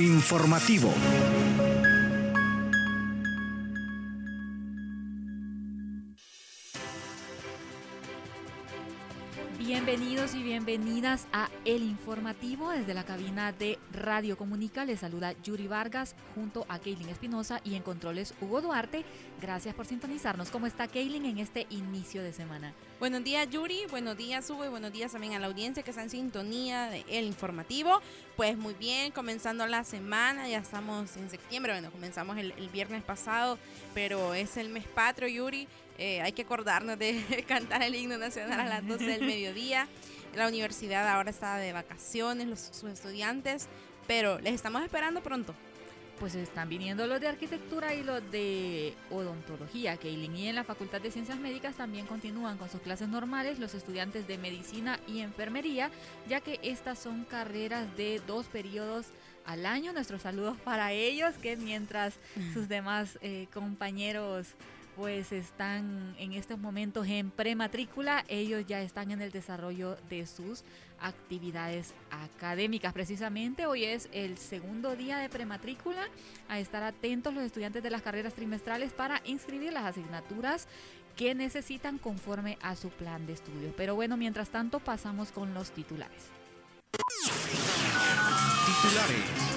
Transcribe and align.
Informativo. 0.00 0.94
Bienvenidas 10.64 11.26
a 11.32 11.48
El 11.64 11.82
Informativo 11.82 12.70
desde 12.70 12.92
la 12.92 13.04
cabina 13.04 13.50
de 13.50 13.78
Radio 13.92 14.36
Comunica. 14.36 14.84
Les 14.84 15.00
saluda 15.00 15.32
Yuri 15.42 15.66
Vargas 15.66 16.14
junto 16.34 16.66
a 16.68 16.78
Kaylin 16.78 17.08
Espinosa 17.08 17.62
y 17.64 17.76
en 17.76 17.82
controles 17.82 18.34
Hugo 18.42 18.60
Duarte. 18.60 19.04
Gracias 19.40 19.74
por 19.74 19.86
sintonizarnos. 19.86 20.50
¿Cómo 20.50 20.66
está 20.66 20.86
Kaylin 20.86 21.24
en 21.24 21.38
este 21.38 21.66
inicio 21.70 22.22
de 22.22 22.34
semana? 22.34 22.74
Buenos 22.98 23.24
días 23.24 23.48
Yuri, 23.48 23.86
buenos 23.90 24.18
días 24.18 24.50
Hugo 24.50 24.66
y 24.66 24.68
buenos 24.68 24.92
días 24.92 25.12
también 25.12 25.32
a 25.32 25.38
la 25.38 25.46
audiencia 25.46 25.82
que 25.82 25.90
está 25.90 26.02
en 26.02 26.10
sintonía 26.10 26.90
de 26.90 27.06
El 27.08 27.24
Informativo. 27.24 28.02
Pues 28.36 28.58
muy 28.58 28.74
bien, 28.74 29.12
comenzando 29.12 29.66
la 29.66 29.82
semana, 29.84 30.46
ya 30.46 30.58
estamos 30.58 31.16
en 31.16 31.30
septiembre, 31.30 31.72
bueno, 31.72 31.90
comenzamos 31.90 32.36
el, 32.36 32.52
el 32.52 32.68
viernes 32.68 33.02
pasado, 33.02 33.58
pero 33.94 34.34
es 34.34 34.58
el 34.58 34.68
mes 34.68 34.84
patrio 34.86 35.28
Yuri. 35.28 35.66
Eh, 36.02 36.22
hay 36.22 36.32
que 36.32 36.42
acordarnos 36.42 36.98
de 36.98 37.44
cantar 37.48 37.82
el 37.82 37.94
himno 37.94 38.16
nacional 38.16 38.58
a 38.58 38.64
las 38.64 38.86
12 38.86 39.04
del 39.04 39.20
mediodía. 39.26 39.86
La 40.34 40.48
universidad 40.48 41.08
ahora 41.08 41.30
está 41.30 41.56
de 41.56 41.72
vacaciones, 41.72 42.46
los, 42.46 42.60
sus 42.60 42.90
estudiantes, 42.90 43.68
pero 44.06 44.38
les 44.40 44.54
estamos 44.54 44.82
esperando 44.82 45.20
pronto. 45.22 45.54
Pues 46.18 46.34
están 46.34 46.68
viniendo 46.68 47.06
los 47.06 47.18
de 47.18 47.28
arquitectura 47.28 47.94
y 47.94 48.02
los 48.02 48.30
de 48.30 48.94
odontología, 49.10 49.96
que 49.96 50.10
y 50.10 50.46
en 50.46 50.54
la 50.54 50.64
Facultad 50.64 51.00
de 51.00 51.10
Ciencias 51.10 51.38
Médicas 51.38 51.76
también 51.76 52.04
continúan 52.04 52.58
con 52.58 52.68
sus 52.68 52.82
clases 52.82 53.08
normales 53.08 53.58
los 53.58 53.74
estudiantes 53.74 54.28
de 54.28 54.36
medicina 54.36 55.00
y 55.08 55.20
enfermería, 55.20 55.90
ya 56.28 56.40
que 56.40 56.60
estas 56.62 56.98
son 56.98 57.24
carreras 57.24 57.96
de 57.96 58.20
dos 58.26 58.46
periodos 58.46 59.06
al 59.46 59.64
año. 59.64 59.94
Nuestros 59.94 60.22
saludos 60.22 60.58
para 60.62 60.92
ellos, 60.92 61.34
que 61.40 61.56
mientras 61.56 62.14
sus 62.52 62.68
demás 62.68 63.18
eh, 63.22 63.46
compañeros 63.52 64.48
pues 65.00 65.32
están 65.32 66.14
en 66.18 66.34
estos 66.34 66.58
momentos 66.58 67.06
en 67.06 67.30
prematrícula, 67.30 68.22
ellos 68.28 68.66
ya 68.66 68.82
están 68.82 69.10
en 69.10 69.22
el 69.22 69.30
desarrollo 69.32 69.96
de 70.10 70.26
sus 70.26 70.62
actividades 71.00 71.94
académicas. 72.10 72.92
Precisamente 72.92 73.64
hoy 73.64 73.84
es 73.84 74.10
el 74.12 74.36
segundo 74.36 74.94
día 74.96 75.16
de 75.16 75.30
prematrícula, 75.30 76.02
a 76.50 76.58
estar 76.58 76.82
atentos 76.82 77.32
los 77.32 77.44
estudiantes 77.44 77.82
de 77.82 77.88
las 77.88 78.02
carreras 78.02 78.34
trimestrales 78.34 78.92
para 78.92 79.22
inscribir 79.24 79.72
las 79.72 79.84
asignaturas 79.84 80.68
que 81.16 81.34
necesitan 81.34 81.96
conforme 81.96 82.58
a 82.60 82.76
su 82.76 82.90
plan 82.90 83.26
de 83.26 83.32
estudio. 83.32 83.72
Pero 83.78 83.94
bueno, 83.94 84.18
mientras 84.18 84.50
tanto 84.50 84.80
pasamos 84.80 85.32
con 85.32 85.54
los 85.54 85.70
titulares. 85.70 86.24
Titulares. 88.82 89.49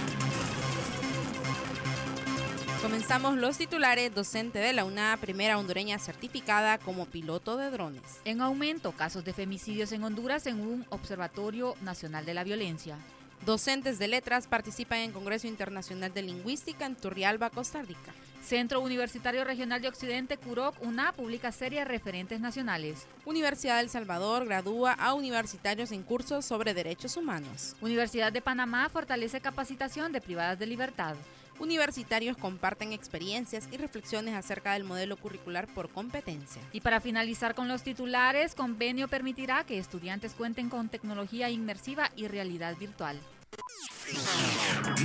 Comenzamos 2.83 3.37
los 3.37 3.57
titulares 3.57 4.13
docente 4.13 4.59
de 4.59 4.73
la 4.73 4.83
UNA, 4.83 5.17
primera 5.21 5.57
hondureña 5.57 5.99
certificada 5.99 6.77
como 6.77 7.05
piloto 7.05 7.55
de 7.55 7.71
drones. 7.71 8.03
En 8.25 8.41
aumento 8.41 8.91
casos 8.91 9.23
de 9.23 9.31
femicidios 9.31 9.93
en 9.93 10.03
Honduras 10.03 10.45
en 10.47 10.59
un 10.59 10.85
Observatorio 10.89 11.75
Nacional 11.81 12.25
de 12.25 12.33
la 12.33 12.43
Violencia. 12.43 12.97
Docentes 13.45 13.99
de 13.99 14.09
letras 14.09 14.47
participan 14.47 14.99
en 14.99 15.13
Congreso 15.13 15.47
Internacional 15.47 16.13
de 16.13 16.23
Lingüística 16.23 16.85
en 16.85 16.97
Turrialba, 16.97 17.51
Costa 17.51 17.81
Rica. 17.83 18.13
Centro 18.43 18.81
Universitario 18.81 19.45
Regional 19.45 19.81
de 19.81 19.87
Occidente, 19.87 20.35
CUROC, 20.35 20.75
UNA, 20.83 21.13
publica 21.13 21.53
serie 21.53 21.85
Referentes 21.85 22.41
Nacionales. 22.41 23.07
Universidad 23.23 23.77
del 23.77 23.89
Salvador 23.89 24.43
gradúa 24.43 24.91
a 24.91 25.13
universitarios 25.13 25.93
en 25.93 26.03
cursos 26.03 26.43
sobre 26.43 26.73
derechos 26.73 27.15
humanos. 27.15 27.77
Universidad 27.79 28.33
de 28.33 28.41
Panamá 28.41 28.89
fortalece 28.89 29.39
capacitación 29.39 30.11
de 30.11 30.19
privadas 30.19 30.59
de 30.59 30.65
libertad. 30.65 31.15
Universitarios 31.59 32.37
comparten 32.37 32.93
experiencias 32.93 33.67
y 33.71 33.77
reflexiones 33.77 34.33
acerca 34.35 34.73
del 34.73 34.83
modelo 34.83 35.17
curricular 35.17 35.67
por 35.67 35.89
competencia. 35.89 36.61
Y 36.71 36.81
para 36.81 36.99
finalizar 36.99 37.55
con 37.55 37.67
los 37.67 37.83
titulares, 37.83 38.55
convenio 38.55 39.07
permitirá 39.07 39.63
que 39.63 39.77
estudiantes 39.77 40.33
cuenten 40.33 40.69
con 40.69 40.89
tecnología 40.89 41.49
inmersiva 41.49 42.09
y 42.15 42.27
realidad 42.27 42.75
virtual. 42.77 43.19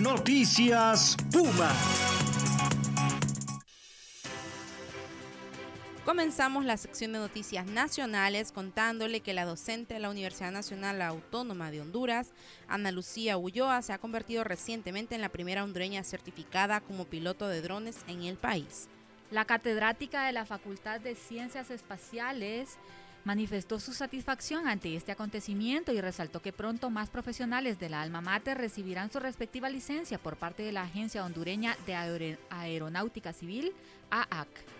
Noticias 0.01 1.17
Puma. 1.31 1.73
Comenzamos 6.09 6.65
la 6.65 6.79
sección 6.79 7.13
de 7.13 7.19
noticias 7.19 7.67
nacionales 7.67 8.51
contándole 8.51 9.21
que 9.21 9.35
la 9.35 9.45
docente 9.45 9.93
de 9.93 10.01
la 10.01 10.09
Universidad 10.09 10.51
Nacional 10.51 11.03
Autónoma 11.03 11.71
de 11.71 11.83
Honduras, 11.83 12.33
Ana 12.67 12.93
Lucía 12.93 13.37
Ulloa, 13.37 13.83
se 13.83 13.93
ha 13.93 13.99
convertido 13.99 14.43
recientemente 14.43 15.17
en 15.17 15.21
la 15.21 15.29
primera 15.29 15.63
hondureña 15.63 16.03
certificada 16.05 16.81
como 16.81 17.05
piloto 17.05 17.47
de 17.47 17.61
drones 17.61 17.99
en 18.09 18.23
el 18.23 18.39
país. 18.39 18.89
La 19.31 19.45
catedrática 19.45 20.25
de 20.25 20.33
la 20.33 20.47
Facultad 20.47 20.99
de 20.99 21.15
Ciencias 21.15 21.71
Espaciales 21.71 22.79
manifestó 23.25 23.79
su 23.79 23.93
satisfacción 23.93 24.67
ante 24.67 24.97
este 24.97 25.13
acontecimiento 25.13 25.93
y 25.93 26.01
resaltó 26.01 26.41
que 26.41 26.55
pronto 26.55 26.89
más 26.89 27.11
profesionales 27.11 27.79
de 27.79 27.91
la 27.91 28.01
alma 28.01 28.23
mater 28.23 28.57
recibirán 28.57 29.13
su 29.13 29.21
respectiva 29.21 29.69
licencia 29.69 30.17
por 30.17 30.39
parte 30.39 30.63
de 30.63 30.73
la 30.73 30.85
Agencia 30.85 31.23
Hondureña 31.23 31.77
de 31.85 31.95
Aeronáutica 32.49 33.35
Civil, 33.35 33.75
AAC. 34.09 34.78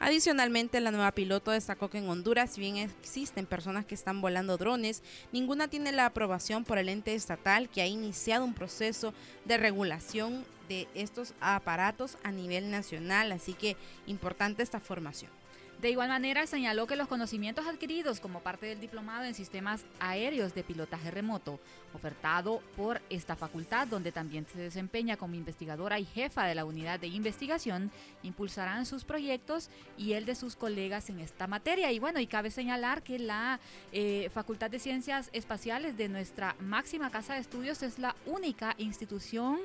Adicionalmente, 0.00 0.80
la 0.80 0.92
nueva 0.92 1.12
piloto 1.12 1.50
destacó 1.50 1.90
que 1.90 1.98
en 1.98 2.08
Honduras, 2.08 2.52
si 2.52 2.60
bien 2.60 2.76
existen 2.76 3.46
personas 3.46 3.84
que 3.84 3.96
están 3.96 4.20
volando 4.20 4.56
drones, 4.56 5.02
ninguna 5.32 5.68
tiene 5.68 5.90
la 5.90 6.06
aprobación 6.06 6.64
por 6.64 6.78
el 6.78 6.88
ente 6.88 7.14
estatal 7.14 7.68
que 7.68 7.82
ha 7.82 7.86
iniciado 7.86 8.44
un 8.44 8.54
proceso 8.54 9.12
de 9.44 9.56
regulación 9.56 10.44
de 10.68 10.86
estos 10.94 11.34
aparatos 11.40 12.16
a 12.22 12.30
nivel 12.30 12.70
nacional, 12.70 13.32
así 13.32 13.54
que 13.54 13.76
importante 14.06 14.62
esta 14.62 14.78
formación. 14.78 15.37
De 15.80 15.90
igual 15.90 16.08
manera, 16.08 16.44
señaló 16.48 16.88
que 16.88 16.96
los 16.96 17.06
conocimientos 17.06 17.64
adquiridos 17.64 18.18
como 18.18 18.40
parte 18.40 18.66
del 18.66 18.80
diplomado 18.80 19.24
en 19.24 19.34
sistemas 19.34 19.84
aéreos 20.00 20.52
de 20.52 20.64
pilotaje 20.64 21.12
remoto, 21.12 21.60
ofertado 21.94 22.60
por 22.76 23.00
esta 23.10 23.36
facultad, 23.36 23.86
donde 23.86 24.10
también 24.10 24.44
se 24.52 24.58
desempeña 24.58 25.16
como 25.16 25.36
investigadora 25.36 26.00
y 26.00 26.04
jefa 26.04 26.46
de 26.46 26.56
la 26.56 26.64
unidad 26.64 26.98
de 26.98 27.06
investigación, 27.06 27.92
impulsarán 28.24 28.86
sus 28.86 29.04
proyectos 29.04 29.70
y 29.96 30.14
el 30.14 30.26
de 30.26 30.34
sus 30.34 30.56
colegas 30.56 31.10
en 31.10 31.20
esta 31.20 31.46
materia. 31.46 31.92
Y 31.92 32.00
bueno, 32.00 32.18
y 32.18 32.26
cabe 32.26 32.50
señalar 32.50 33.04
que 33.04 33.20
la 33.20 33.60
eh, 33.92 34.30
Facultad 34.34 34.70
de 34.70 34.80
Ciencias 34.80 35.30
Espaciales 35.32 35.96
de 35.96 36.08
nuestra 36.08 36.56
máxima 36.58 37.12
casa 37.12 37.34
de 37.34 37.40
estudios 37.40 37.84
es 37.84 38.00
la 38.00 38.16
única 38.26 38.74
institución 38.78 39.60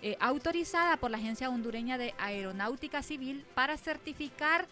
eh, 0.00 0.16
autorizada 0.20 0.96
por 0.98 1.10
la 1.10 1.16
Agencia 1.16 1.50
Hondureña 1.50 1.98
de 1.98 2.14
Aeronáutica 2.18 3.02
Civil 3.02 3.44
para 3.56 3.76
certificar 3.76 4.68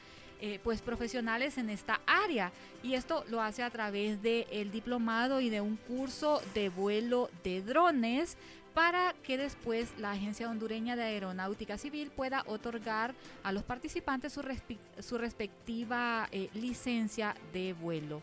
eh, 0.47 0.61
pues 0.63 0.83
profesionales 0.83 1.57
en 1.57 1.71
esta 1.71 2.03
área 2.05 2.53
y 2.83 2.97
esto 2.97 3.25
lo 3.31 3.41
hace 3.41 3.63
a 3.63 3.71
través 3.71 4.21
del 4.21 4.45
el 4.51 4.71
diplomado 4.71 5.41
y 5.41 5.49
de 5.49 5.63
un 5.63 5.77
curso 5.77 6.43
de 6.53 6.69
vuelo 6.69 7.31
de 7.43 7.63
drones 7.63 8.37
para 8.75 9.15
que 9.23 9.39
después 9.39 9.89
la 9.97 10.11
Agencia 10.11 10.51
Hondureña 10.51 10.97
de 10.97 11.05
Aeronáutica 11.05 11.79
Civil 11.79 12.11
pueda 12.11 12.43
otorgar 12.47 13.15
a 13.43 13.53
los 13.53 13.63
participantes 13.63 14.35
su, 14.35 14.43
su 15.01 15.17
respectiva 15.17 16.29
eh, 16.31 16.51
licencia 16.53 17.35
de 17.55 17.73
vuelo. 17.73 18.21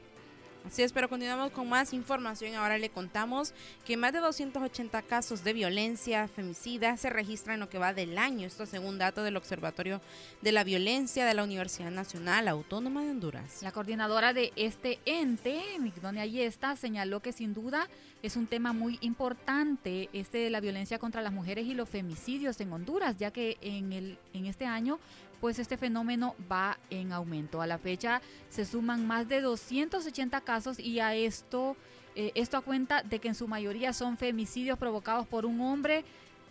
Así 0.66 0.84
es, 0.84 0.94
pero 0.94 1.10
continuamos 1.10 1.52
con 1.52 1.68
más 1.68 1.92
información. 1.92 2.54
Ahora 2.56 2.78
le 2.78 2.90
contamos 2.90 3.54
que 3.86 3.98
más 3.98 4.14
de 4.14 4.20
280 4.20 5.02
casos 5.02 5.44
de 5.44 5.54
violencia 5.54 6.28
femicida 6.28 6.96
se 6.98 7.10
registran 7.10 7.56
en 7.56 7.62
lo 7.62 7.70
que 7.70 7.80
va 7.80 7.94
del 7.94 8.18
año. 8.18 8.46
Esto 8.46 8.66
según 8.66 9.00
datos 9.00 9.24
del 9.24 9.38
Observatorio 9.38 10.02
de 10.42 10.52
la 10.52 10.64
Violencia 10.64 11.26
de 11.26 11.34
la 11.34 11.44
Universidad 11.44 11.90
Nacional 11.90 12.48
Autónoma 12.48 13.04
de 13.04 13.10
Honduras. 13.10 13.62
La 13.64 13.72
coordinadora 13.72 14.34
de 14.34 14.54
este 14.56 15.00
ente, 15.06 15.62
Migdonia 15.80 16.24
Ayesta, 16.24 16.75
señaló 16.75 17.22
que 17.22 17.34
sin 17.34 17.54
duda 17.54 17.90
es 18.22 18.36
un 18.36 18.46
tema 18.46 18.72
muy 18.72 19.00
importante 19.02 20.10
este 20.14 20.38
de 20.38 20.50
la 20.52 20.60
violencia 20.60 21.00
contra 21.00 21.24
las 21.24 21.34
mujeres 21.34 21.66
y 21.66 21.74
los 21.74 21.90
femicidios 21.90 22.60
en 22.62 22.72
Honduras, 22.72 23.18
ya 23.18 23.31
que 23.31 23.57
en, 23.62 23.94
el, 23.94 24.19
en 24.34 24.46
este 24.46 24.66
año 24.66 25.00
pues 25.42 25.58
este 25.60 25.76
fenómeno 25.76 26.36
va 26.50 26.78
en 26.92 27.12
aumento. 27.12 27.62
A 27.62 27.68
la 27.68 27.80
fecha 27.80 28.22
se 28.50 28.64
suman 28.64 29.06
más 29.08 29.28
de 29.28 29.42
280 29.42 30.40
casos 30.42 30.80
y 30.80 31.00
a 31.00 31.16
esto, 31.16 31.76
eh, 32.16 32.32
esto 32.36 32.58
a 32.58 32.62
cuenta 32.62 33.02
de 33.02 33.20
que 33.20 33.28
en 33.28 33.36
su 33.36 33.48
mayoría 33.48 33.92
son 33.92 34.18
femicidios 34.18 34.78
provocados 34.78 35.28
por 35.28 35.46
un 35.46 35.60
hombre, 35.60 36.06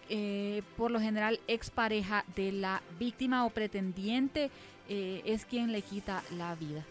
eh, 0.09 0.63
por 0.77 0.91
lo 0.91 1.01
general 1.01 1.39
expareja 1.47 2.25
de 2.35 2.51
la 2.51 2.83
víctima 2.99 3.47
o 3.47 3.51
pretendiente, 3.51 4.51
eh, 4.89 5.23
es 5.25 5.45
quien 5.45 5.71
le 5.71 5.83
quita 5.83 6.25
la 6.37 6.57
vida. 6.57 6.85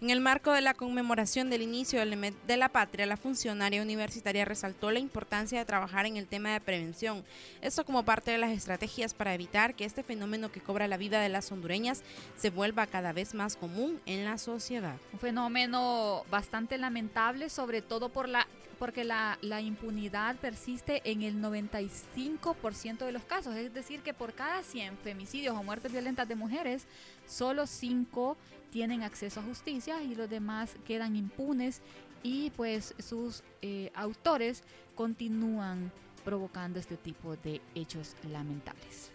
En 0.00 0.10
el 0.10 0.20
marco 0.20 0.52
de 0.52 0.60
la 0.60 0.74
conmemoración 0.74 1.50
del 1.50 1.60
inicio 1.60 1.98
de 1.98 2.56
la 2.56 2.68
patria, 2.68 3.04
la 3.04 3.16
funcionaria 3.16 3.82
universitaria 3.82 4.44
resaltó 4.44 4.92
la 4.92 5.00
importancia 5.00 5.58
de 5.58 5.64
trabajar 5.64 6.06
en 6.06 6.16
el 6.16 6.28
tema 6.28 6.52
de 6.52 6.60
prevención, 6.60 7.24
esto 7.62 7.84
como 7.84 8.04
parte 8.04 8.30
de 8.30 8.38
las 8.38 8.52
estrategias 8.52 9.12
para 9.12 9.34
evitar 9.34 9.74
que 9.74 9.84
este 9.84 10.04
fenómeno 10.04 10.52
que 10.52 10.60
cobra 10.60 10.86
la 10.86 10.98
vida 10.98 11.20
de 11.20 11.28
las 11.28 11.50
hondureñas 11.50 12.04
se 12.36 12.50
vuelva 12.50 12.86
cada 12.86 13.12
vez 13.12 13.34
más 13.34 13.56
común 13.56 14.00
en 14.06 14.24
la 14.24 14.38
sociedad. 14.38 14.94
Un 15.12 15.18
fenómeno 15.18 16.24
bastante 16.30 16.78
lamentable, 16.78 17.50
sobre 17.50 17.82
todo 17.82 18.08
por 18.08 18.28
la 18.28 18.46
porque 18.78 19.04
la, 19.04 19.38
la 19.42 19.60
impunidad 19.60 20.36
persiste 20.36 21.02
en 21.04 21.22
el 21.22 21.42
95% 21.42 22.98
de 22.98 23.12
los 23.12 23.24
casos. 23.24 23.54
Es 23.56 23.74
decir, 23.74 24.00
que 24.00 24.14
por 24.14 24.34
cada 24.34 24.62
100 24.62 24.98
femicidios 24.98 25.56
o 25.56 25.62
muertes 25.62 25.92
violentas 25.92 26.28
de 26.28 26.36
mujeres, 26.36 26.86
solo 27.26 27.66
5 27.66 28.36
tienen 28.70 29.02
acceso 29.02 29.40
a 29.40 29.42
justicia 29.42 30.02
y 30.02 30.14
los 30.14 30.30
demás 30.30 30.76
quedan 30.86 31.16
impunes 31.16 31.80
y 32.22 32.50
pues 32.50 32.94
sus 32.98 33.42
eh, 33.62 33.90
autores 33.94 34.62
continúan 34.94 35.92
provocando 36.24 36.78
este 36.78 36.96
tipo 36.96 37.36
de 37.36 37.60
hechos 37.74 38.14
lamentables. 38.30 39.10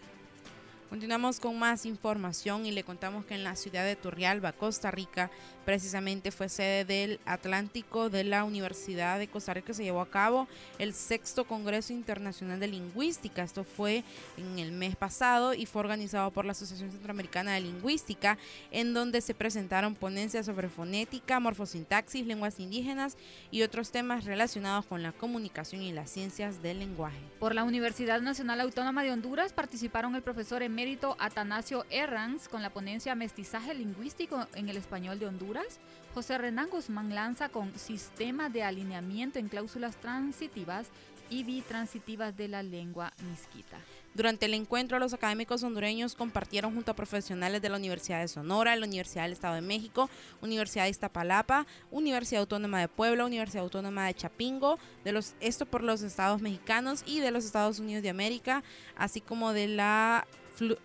Continuamos 0.94 1.40
con 1.40 1.58
más 1.58 1.88
información 1.88 2.68
y 2.68 2.72
le 2.72 2.84
contamos 2.84 3.26
que 3.26 3.34
en 3.34 3.44
la 3.44 3.56
ciudad 3.56 3.84
de 3.84 3.96
Turrialba, 3.96 4.52
Costa 4.52 4.92
Rica, 4.92 5.32
precisamente 5.66 6.30
fue 6.30 6.50
sede 6.50 6.86
del 6.86 7.20
Atlántico 7.26 8.12
de 8.12 8.24
la 8.24 8.44
Universidad 8.44 9.18
de 9.18 9.28
Costa 9.28 9.56
Rica. 9.56 9.74
Se 9.74 9.84
llevó 9.84 10.02
a 10.02 10.12
cabo 10.12 10.48
el 10.78 10.94
sexto 10.94 11.46
Congreso 11.46 11.94
Internacional 11.94 12.60
de 12.60 12.68
Lingüística. 12.68 13.42
Esto 13.42 13.64
fue 13.64 14.04
en 14.38 14.60
el 14.60 14.72
mes 14.72 14.96
pasado 14.96 15.56
y 15.56 15.66
fue 15.66 15.80
organizado 15.80 16.30
por 16.30 16.46
la 16.46 16.52
Asociación 16.52 16.92
Centroamericana 16.92 17.56
de 17.56 17.62
Lingüística, 17.62 18.38
en 18.70 18.94
donde 18.94 19.22
se 19.22 19.34
presentaron 19.34 19.96
ponencias 19.96 20.46
sobre 20.46 20.70
fonética, 20.70 21.40
morfosintaxis, 21.40 22.28
lenguas 22.28 22.60
indígenas 22.60 23.18
y 23.50 23.64
otros 23.64 23.90
temas 23.90 24.26
relacionados 24.26 24.86
con 24.86 25.02
la 25.02 25.12
comunicación 25.12 25.82
y 25.82 25.92
las 25.92 26.12
ciencias 26.12 26.62
del 26.62 26.78
lenguaje. 26.78 27.18
Por 27.40 27.56
la 27.56 27.64
Universidad 27.64 28.22
Nacional 28.22 28.62
Autónoma 28.62 29.02
de 29.02 29.12
Honduras 29.12 29.54
participaron 29.54 30.14
el 30.14 30.22
profesor 30.22 30.62
Emérito 30.84 31.16
Atanasio 31.18 31.86
Herranz 31.90 32.50
con 32.50 32.62
la 32.62 32.70
ponencia 32.70 33.16
Mestizaje 33.16 33.74
Lingüístico 33.74 34.48
en 34.54 34.68
el 34.68 34.76
Español 34.76 35.18
de 35.18 35.28
Honduras. 35.28 35.80
José 36.14 36.38
Renán 36.38 36.70
Guzmán 36.70 37.16
Lanza 37.16 37.48
con 37.48 37.74
Sistema 37.80 38.50
de 38.50 38.64
Alineamiento 38.64 39.40
en 39.40 39.48
Cláusulas 39.48 39.96
Transitivas 39.96 40.88
y 41.30 41.46
Bitransitivas 41.46 42.36
de 42.36 42.50
la 42.50 42.64
Lengua 42.64 43.14
Misquita. 43.30 43.78
Durante 44.14 44.46
el 44.46 44.54
encuentro, 44.54 45.00
los 45.00 45.14
académicos 45.14 45.64
hondureños 45.64 46.16
compartieron 46.16 46.74
junto 46.76 46.92
a 46.92 46.96
profesionales 46.96 47.62
de 47.62 47.70
la 47.70 47.78
Universidad 47.78 48.20
de 48.20 48.28
Sonora, 48.28 48.76
la 48.76 48.86
Universidad 48.86 49.24
del 49.24 49.32
Estado 49.32 49.56
de 49.56 49.62
México, 49.62 50.10
Universidad 50.42 50.84
de 50.84 50.90
Iztapalapa, 50.90 51.66
Universidad 51.92 52.42
Autónoma 52.42 52.82
de 52.82 52.90
Puebla, 52.90 53.26
Universidad 53.26 53.64
Autónoma 53.64 54.06
de 54.08 54.16
Chapingo, 54.16 54.78
de 55.06 55.14
los, 55.14 55.34
esto 55.40 55.66
por 55.66 55.82
los 55.82 56.02
estados 56.02 56.42
mexicanos 56.42 57.04
y 57.06 57.22
de 57.22 57.32
los 57.32 57.46
Estados 57.46 57.80
Unidos 57.80 58.04
de 58.04 58.10
América, 58.10 58.64
así 58.98 59.22
como 59.22 59.54
de 59.54 59.70
la 59.70 60.28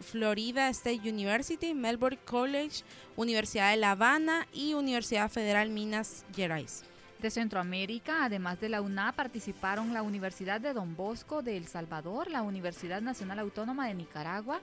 Florida 0.00 0.68
State 0.70 1.08
University, 1.08 1.74
Melbourne 1.74 2.18
College, 2.24 2.82
Universidad 3.16 3.70
de 3.70 3.76
La 3.76 3.92
Habana 3.92 4.46
y 4.52 4.74
Universidad 4.74 5.30
Federal 5.30 5.70
Minas 5.70 6.24
Gerais. 6.34 6.84
De 7.20 7.30
Centroamérica, 7.30 8.24
además 8.24 8.60
de 8.60 8.68
la 8.68 8.80
UNA, 8.80 9.12
participaron 9.12 9.92
la 9.92 10.02
Universidad 10.02 10.60
de 10.60 10.72
Don 10.72 10.94
Bosco 10.94 11.42
de 11.42 11.56
El 11.56 11.66
Salvador, 11.66 12.30
la 12.30 12.42
Universidad 12.42 13.02
Nacional 13.02 13.40
Autónoma 13.40 13.88
de 13.88 13.94
Nicaragua, 13.94 14.60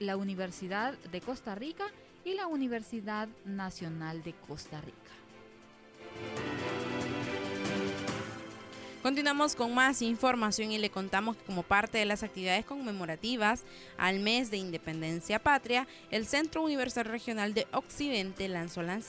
la 0.00 0.16
Universidad 0.16 0.94
de 1.12 1.20
Costa 1.20 1.54
Rica 1.54 1.84
y 2.24 2.34
la 2.34 2.46
Universidad 2.46 3.28
Nacional 3.44 4.22
de 4.22 4.32
Costa 4.32 4.80
Rica. 4.80 5.27
Continuamos 9.08 9.56
con 9.56 9.72
más 9.72 10.02
información 10.02 10.70
y 10.70 10.76
le 10.76 10.90
contamos 10.90 11.34
que 11.34 11.44
como 11.44 11.62
parte 11.62 11.96
de 11.96 12.04
las 12.04 12.22
actividades 12.22 12.66
conmemorativas 12.66 13.62
al 13.96 14.18
mes 14.18 14.50
de 14.50 14.58
Independencia 14.58 15.38
Patria, 15.38 15.88
el 16.10 16.26
Centro 16.26 16.62
Universal 16.62 17.06
Regional 17.06 17.54
de 17.54 17.66
Occidente 17.72 18.48
lanzó 18.48 18.82
la, 18.82 19.00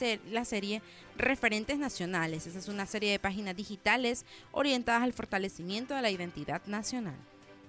serie 0.46 0.82
Referentes 1.18 1.78
Nacionales. 1.78 2.48
Esa 2.48 2.60
es 2.60 2.70
una 2.70 2.86
serie 2.86 3.12
de 3.12 3.20
páginas 3.20 3.58
digitales 3.58 4.26
orientadas 4.54 5.04
al 5.04 5.12
fortalecimiento 5.12 5.94
de 5.94 6.02
la 6.02 6.12
identidad 6.12 6.62
nacional. 6.66 7.18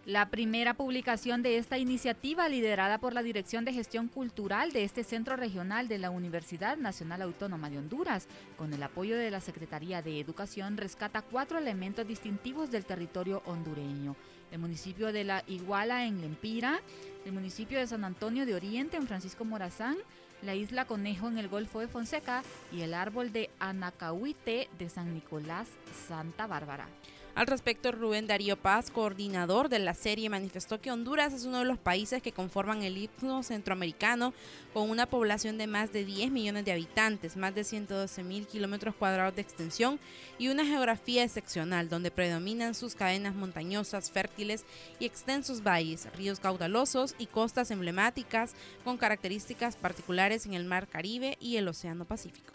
La 0.06 0.30
primera 0.30 0.72
publicación 0.72 1.42
de 1.42 1.58
esta 1.58 1.76
iniciativa, 1.76 2.48
liderada 2.48 2.96
por 2.98 3.12
la 3.12 3.22
Dirección 3.22 3.66
de 3.66 3.74
Gestión 3.74 4.08
Cultural 4.08 4.72
de 4.72 4.82
este 4.82 5.04
centro 5.04 5.36
regional 5.36 5.88
de 5.88 5.98
la 5.98 6.08
Universidad 6.08 6.78
Nacional 6.78 7.20
Autónoma 7.20 7.68
de 7.68 7.76
Honduras, 7.76 8.26
con 8.56 8.72
el 8.72 8.82
apoyo 8.82 9.18
de 9.18 9.30
la 9.30 9.42
Secretaría 9.42 10.00
de 10.00 10.18
Educación, 10.18 10.78
rescata 10.78 11.20
cuatro 11.20 11.58
elementos 11.58 12.08
distintivos 12.08 12.70
del 12.70 12.86
territorio 12.86 13.42
hondureño. 13.44 14.16
El 14.50 14.60
municipio 14.60 15.12
de 15.12 15.24
La 15.24 15.44
Iguala 15.46 16.06
en 16.06 16.22
Lempira, 16.22 16.80
el 17.26 17.32
municipio 17.32 17.78
de 17.78 17.86
San 17.86 18.02
Antonio 18.02 18.46
de 18.46 18.54
Oriente 18.54 18.96
en 18.96 19.06
Francisco 19.06 19.44
Morazán, 19.44 19.98
la 20.40 20.54
isla 20.54 20.86
Conejo 20.86 21.28
en 21.28 21.36
el 21.36 21.48
Golfo 21.48 21.80
de 21.80 21.88
Fonseca 21.88 22.42
y 22.72 22.80
el 22.80 22.94
árbol 22.94 23.32
de 23.32 23.50
Anacahuite 23.58 24.70
de 24.78 24.88
San 24.88 25.12
Nicolás, 25.12 25.68
Santa 26.08 26.46
Bárbara. 26.46 26.88
Al 27.34 27.46
respecto, 27.46 27.92
Rubén 27.92 28.26
Darío 28.26 28.56
Paz, 28.56 28.90
coordinador 28.90 29.68
de 29.68 29.78
la 29.78 29.94
serie, 29.94 30.28
manifestó 30.28 30.80
que 30.80 30.90
Honduras 30.90 31.32
es 31.32 31.44
uno 31.44 31.60
de 31.60 31.64
los 31.64 31.78
países 31.78 32.22
que 32.22 32.32
conforman 32.32 32.82
el 32.82 32.98
istmo 32.98 33.42
centroamericano 33.42 34.34
con 34.72 34.90
una 34.90 35.06
población 35.06 35.56
de 35.56 35.66
más 35.66 35.92
de 35.92 36.04
10 36.04 36.32
millones 36.32 36.64
de 36.64 36.72
habitantes, 36.72 37.36
más 37.36 37.54
de 37.54 37.64
112 37.64 38.22
mil 38.24 38.46
kilómetros 38.46 38.94
cuadrados 38.94 39.34
de 39.36 39.42
extensión 39.42 40.00
y 40.38 40.48
una 40.48 40.66
geografía 40.66 41.22
excepcional 41.22 41.88
donde 41.88 42.10
predominan 42.10 42.74
sus 42.74 42.94
cadenas 42.94 43.34
montañosas, 43.34 44.10
fértiles 44.10 44.64
y 44.98 45.06
extensos 45.06 45.62
valles, 45.62 46.08
ríos 46.16 46.40
caudalosos 46.40 47.14
y 47.18 47.26
costas 47.26 47.70
emblemáticas 47.70 48.54
con 48.84 48.98
características 48.98 49.76
particulares 49.76 50.46
en 50.46 50.54
el 50.54 50.64
Mar 50.64 50.88
Caribe 50.88 51.36
y 51.40 51.56
el 51.56 51.68
Océano 51.68 52.04
Pacífico. 52.04 52.52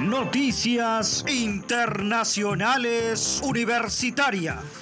Noticias 0.00 1.24
Internacionales 1.28 3.40
Universitarias. 3.44 4.79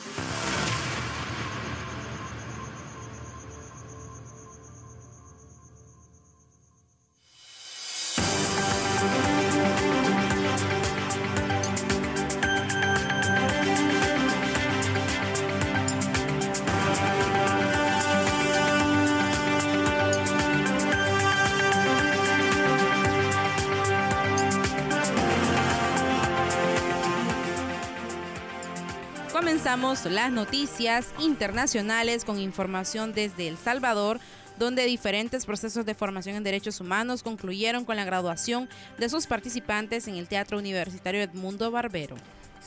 Comenzamos 29.69 30.11
las 30.11 30.33
noticias 30.33 31.13
internacionales 31.19 32.25
con 32.25 32.39
información 32.39 33.13
desde 33.13 33.49
El 33.49 33.59
Salvador, 33.59 34.19
donde 34.59 34.87
diferentes 34.87 35.45
procesos 35.45 35.85
de 35.85 35.95
formación 35.95 36.37
en 36.37 36.43
derechos 36.43 36.81
humanos 36.81 37.23
concluyeron 37.23 37.85
con 37.85 37.97
la 37.97 38.07
graduación 38.07 38.71
de 38.97 39.11
sus 39.11 39.27
participantes 39.27 40.09
en 40.09 40.15
el 40.15 40.27
Teatro 40.27 40.57
Universitario 40.57 41.21
Edmundo 41.21 41.71
Barbero. 41.71 42.17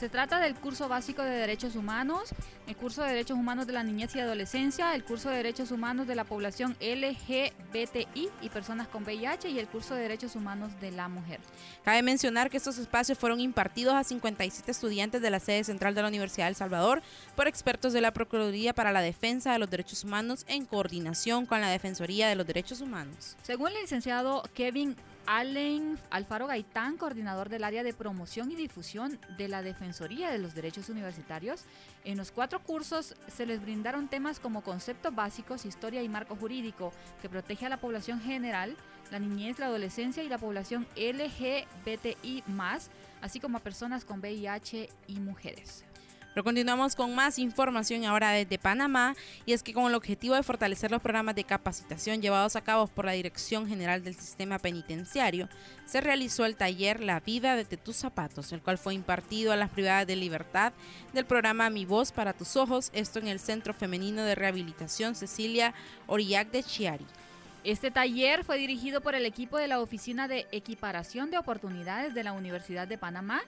Se 0.02 0.10
trata 0.10 0.40
del 0.40 0.56
curso 0.56 0.90
básico 0.90 1.22
de 1.22 1.30
Derechos 1.30 1.76
Humanos, 1.76 2.34
el 2.66 2.76
curso 2.76 3.04
de 3.04 3.10
Derechos 3.10 3.38
Humanos 3.38 3.68
de 3.68 3.74
la 3.74 3.84
Niñez 3.84 4.16
y 4.16 4.20
Adolescencia, 4.20 4.96
el 4.96 5.04
curso 5.04 5.30
de 5.30 5.36
Derechos 5.36 5.70
Humanos 5.70 6.08
de 6.08 6.16
la 6.16 6.24
población 6.24 6.76
LGBTI 6.82 8.30
y 8.42 8.50
personas 8.50 8.88
con 8.88 9.04
VIH 9.04 9.52
y 9.52 9.60
el 9.60 9.68
curso 9.68 9.94
de 9.94 10.02
Derechos 10.02 10.36
Humanos 10.36 10.72
de 10.82 10.90
la 10.90 11.08
Mujer. 11.08 11.40
Cabe 11.86 12.02
mencionar 12.02 12.50
que 12.50 12.58
estos 12.58 12.80
espacios 12.80 13.20
fueron 13.20 13.40
impartidos 13.40 13.94
a 13.94 14.04
57 14.04 14.72
estudiantes 14.72 15.22
de 15.22 15.30
la 15.30 15.40
sede 15.40 15.64
central 15.64 15.94
de 15.94 16.02
la 16.02 16.08
Universidad 16.08 16.48
de 16.48 16.50
El 16.50 16.56
Salvador 16.56 17.04
por 17.36 17.48
expertos 17.48 17.94
de 17.94 18.02
la 18.02 18.12
Procuraduría 18.12 18.74
para 18.74 18.92
la 18.92 19.02
Defensa 19.02 19.54
de 19.54 19.60
los 19.60 19.70
Derechos 19.70 20.04
Humanos 20.04 20.46
en 20.48 20.66
coordinación 20.66 21.46
con 21.46 21.62
la 21.62 21.70
Defensoría 21.70 22.28
de 22.28 22.34
los 22.34 22.48
Derechos 22.48 22.82
Humanos. 22.82 23.38
Según 23.44 23.68
el 23.68 23.82
licenciado 23.84 24.42
Kevin 24.56 24.96
Allen 25.26 25.98
Alfaro 26.10 26.48
Gaitán, 26.48 26.98
coordinador 26.98 27.50
del 27.50 27.64
área 27.64 27.84
de 27.84 27.94
promoción 27.94 28.52
y 28.52 28.56
difusión 28.56 29.20
de 29.38 29.48
la 29.48 29.62
Defensoría 29.62 30.30
de 30.30 30.40
los 30.40 30.54
Derechos 30.54 30.90
Universitarios. 30.90 31.64
En 32.04 32.18
los 32.18 32.32
cuatro 32.32 32.62
cursos 32.62 33.16
se 33.28 33.46
les 33.46 33.62
brindaron 33.62 34.08
temas 34.08 34.40
como 34.40 34.62
conceptos 34.62 35.14
básicos, 35.14 35.66
historia 35.66 36.04
y 36.04 36.10
marco 36.10 36.36
jurídico 36.36 36.92
que 37.22 37.30
protege 37.30 37.66
a 37.66 37.70
la 37.70 37.78
población 37.78 38.20
general, 38.22 38.76
la 39.12 39.20
niñez, 39.20 39.60
la 39.60 39.68
adolescencia 39.68 40.24
y 40.24 40.30
la 40.30 40.38
población 40.38 40.88
LGBTI, 40.96 42.44
así 43.22 43.40
como 43.40 43.58
a 43.58 43.62
personas 43.62 44.06
con 44.06 44.20
VIH 44.20 44.90
y 45.08 45.20
mujeres. 45.20 45.86
Pero 46.34 46.46
continuamos 46.46 46.96
con 46.96 47.14
más 47.14 47.38
información 47.40 48.06
ahora 48.06 48.32
desde 48.32 48.58
Panamá 48.58 49.16
y 49.46 49.52
es 49.52 49.64
que 49.64 49.74
con 49.74 49.86
el 49.86 49.96
objetivo 49.96 50.36
de 50.36 50.44
fortalecer 50.44 50.90
los 50.90 51.02
programas 51.02 51.36
de 51.36 51.44
capacitación 51.44 52.22
llevados 52.22 52.56
a 52.56 52.62
cabo 52.62 52.88
por 52.88 53.06
la 53.06 53.12
Dirección 53.12 53.68
General 53.68 54.02
del 54.02 54.16
Sistema 54.16 54.58
Penitenciario, 54.58 55.50
se 55.86 56.00
realizó 56.00 56.46
el 56.46 56.56
taller 56.56 57.02
La 57.02 57.20
vida 57.20 57.56
desde 57.56 57.76
tus 57.76 57.98
zapatos, 57.98 58.54
el 58.54 58.62
cual 58.62 58.78
fue 58.78 58.94
impartido 58.94 59.52
a 59.52 59.58
las 59.58 59.70
privadas 59.70 60.08
de 60.08 60.16
libertad 60.16 60.72
del 61.14 61.26
programa 61.26 61.70
Mi 61.70 61.86
Voz 61.86 62.14
para 62.14 62.34
tus 62.34 62.56
Ojos, 62.56 62.92
esto 62.94 63.20
en 63.20 63.28
el 63.28 63.40
Centro 63.40 63.74
Femenino 63.74 64.24
de 64.24 64.36
Rehabilitación 64.36 65.16
Cecilia 65.16 65.74
Orillac 66.08 66.50
de 66.52 66.64
Chiari. 66.64 67.06
Este 67.64 67.92
taller 67.92 68.44
fue 68.44 68.58
dirigido 68.58 69.02
por 69.02 69.16
el 69.16 69.26
equipo 69.26 69.58
de 69.58 69.68
la 69.68 69.82
Oficina 69.82 70.28
de 70.28 70.48
Equiparación 70.52 71.30
de 71.30 71.38
Oportunidades 71.38 72.14
de 72.14 72.24
la 72.24 72.32
Universidad 72.32 72.88
de 72.88 72.98
Panamá 72.98 73.42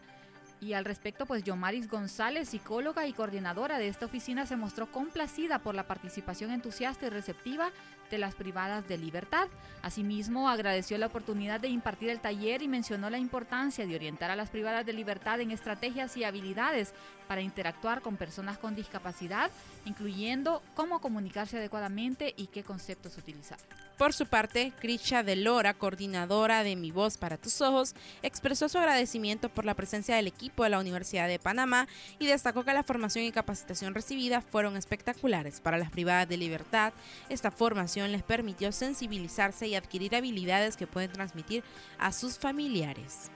y 0.64 0.74
al 0.74 0.86
respecto, 0.86 1.26
pues 1.26 1.44
Yomaris 1.44 1.90
González, 1.90 2.50
psicóloga 2.50 3.06
y 3.06 3.14
coordinadora 3.14 3.78
de 3.78 3.90
esta 3.90 4.06
oficina, 4.06 4.46
se 4.46 4.56
mostró 4.56 4.92
complacida 4.92 5.60
por 5.60 5.76
la 5.76 5.88
participación 5.88 6.52
entusiasta 6.52 7.06
y 7.06 7.10
receptiva 7.10 7.70
de 8.10 8.18
las 8.18 8.36
privadas 8.36 8.88
de 8.88 8.98
libertad. 8.98 9.48
Asimismo, 9.82 10.50
agradeció 10.50 10.98
la 10.98 11.08
oportunidad 11.08 11.60
de 11.60 11.68
impartir 11.68 12.10
el 12.10 12.22
taller 12.22 12.62
y 12.62 12.68
mencionó 12.68 13.10
la 13.10 13.18
importancia 13.18 13.86
de 13.86 13.96
orientar 13.96 14.32
a 14.32 14.36
las 14.36 14.50
privadas 14.50 14.86
de 14.86 14.94
libertad 14.94 15.42
en 15.42 15.52
estrategias 15.52 16.16
y 16.16 16.24
habilidades 16.24 16.94
para 17.28 17.42
interactuar 17.42 18.02
con 18.02 18.16
personas 18.16 18.58
con 18.58 18.76
discapacidad, 18.76 19.52
incluyendo 19.86 20.62
cómo 20.76 21.02
comunicarse 21.02 21.58
adecuadamente 21.58 22.34
y 22.38 22.48
qué 22.48 22.64
conceptos 22.64 23.18
utilizar. 23.18 23.58
Por 23.98 24.12
su 24.12 24.26
parte, 24.26 24.74
Krisha 24.80 25.22
de 25.22 25.36
Lora, 25.36 25.76
coordinadora 25.76 26.64
de 26.64 26.76
Mi 26.76 26.92
Voz 26.92 27.18
para 27.18 27.38
tus 27.38 27.62
Ojos, 27.62 27.94
expresó 28.24 28.68
su 28.68 28.80
agradecimiento 28.80 29.50
por 29.50 29.66
la 29.66 29.76
presencia 29.76 30.16
del 30.16 30.28
equipo 30.28 30.64
de 30.64 30.72
la 30.72 30.80
Universidad 30.80 31.28
de 31.28 31.38
Panamá 31.38 31.88
y 32.18 32.26
destacó 32.26 32.64
que 32.64 32.74
la 32.74 32.84
formación 32.84 33.24
y 33.26 33.32
capacitación 33.32 33.94
recibida 33.94 34.42
fueron 34.42 34.78
espectaculares 34.78 35.62
para 35.62 35.78
las 35.78 35.92
privadas 35.92 36.28
de 36.28 36.38
libertad. 36.38 36.92
Esta 37.30 37.52
formación 37.52 38.12
les 38.12 38.24
permitió 38.24 38.72
sensibilizarse 38.72 39.68
y 39.68 39.76
adquirir 39.76 40.16
habilidades 40.16 40.76
que 40.76 40.88
pueden 40.88 41.12
transmitir 41.12 41.64
a 42.00 42.12
sus 42.12 42.40
familiares. 42.40 43.30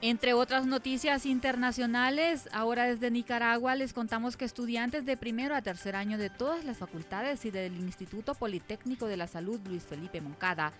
Entre 0.00 0.34
otras 0.34 0.66
noticias 0.66 1.24
internacionales, 1.24 2.48
ahora 2.52 2.84
desde 2.84 3.10
Nicaragua 3.10 3.74
les 3.74 3.94
contamos 3.94 4.36
que 4.36 4.44
estudiantes 4.44 5.06
de 5.06 5.16
primero 5.16 5.54
a 5.54 5.62
tercer 5.62 5.96
año 5.96 6.18
de 6.18 6.28
todas 6.28 6.64
las 6.64 6.76
facultades 6.76 7.44
y 7.46 7.50
del 7.50 7.74
Instituto 7.78 8.34
Politécnico 8.34 9.06
de 9.06 9.16
la 9.16 9.26
Salud 9.26 9.60
Luis 9.66 9.84
Felipe 9.84 10.20
Moncada 10.20 10.72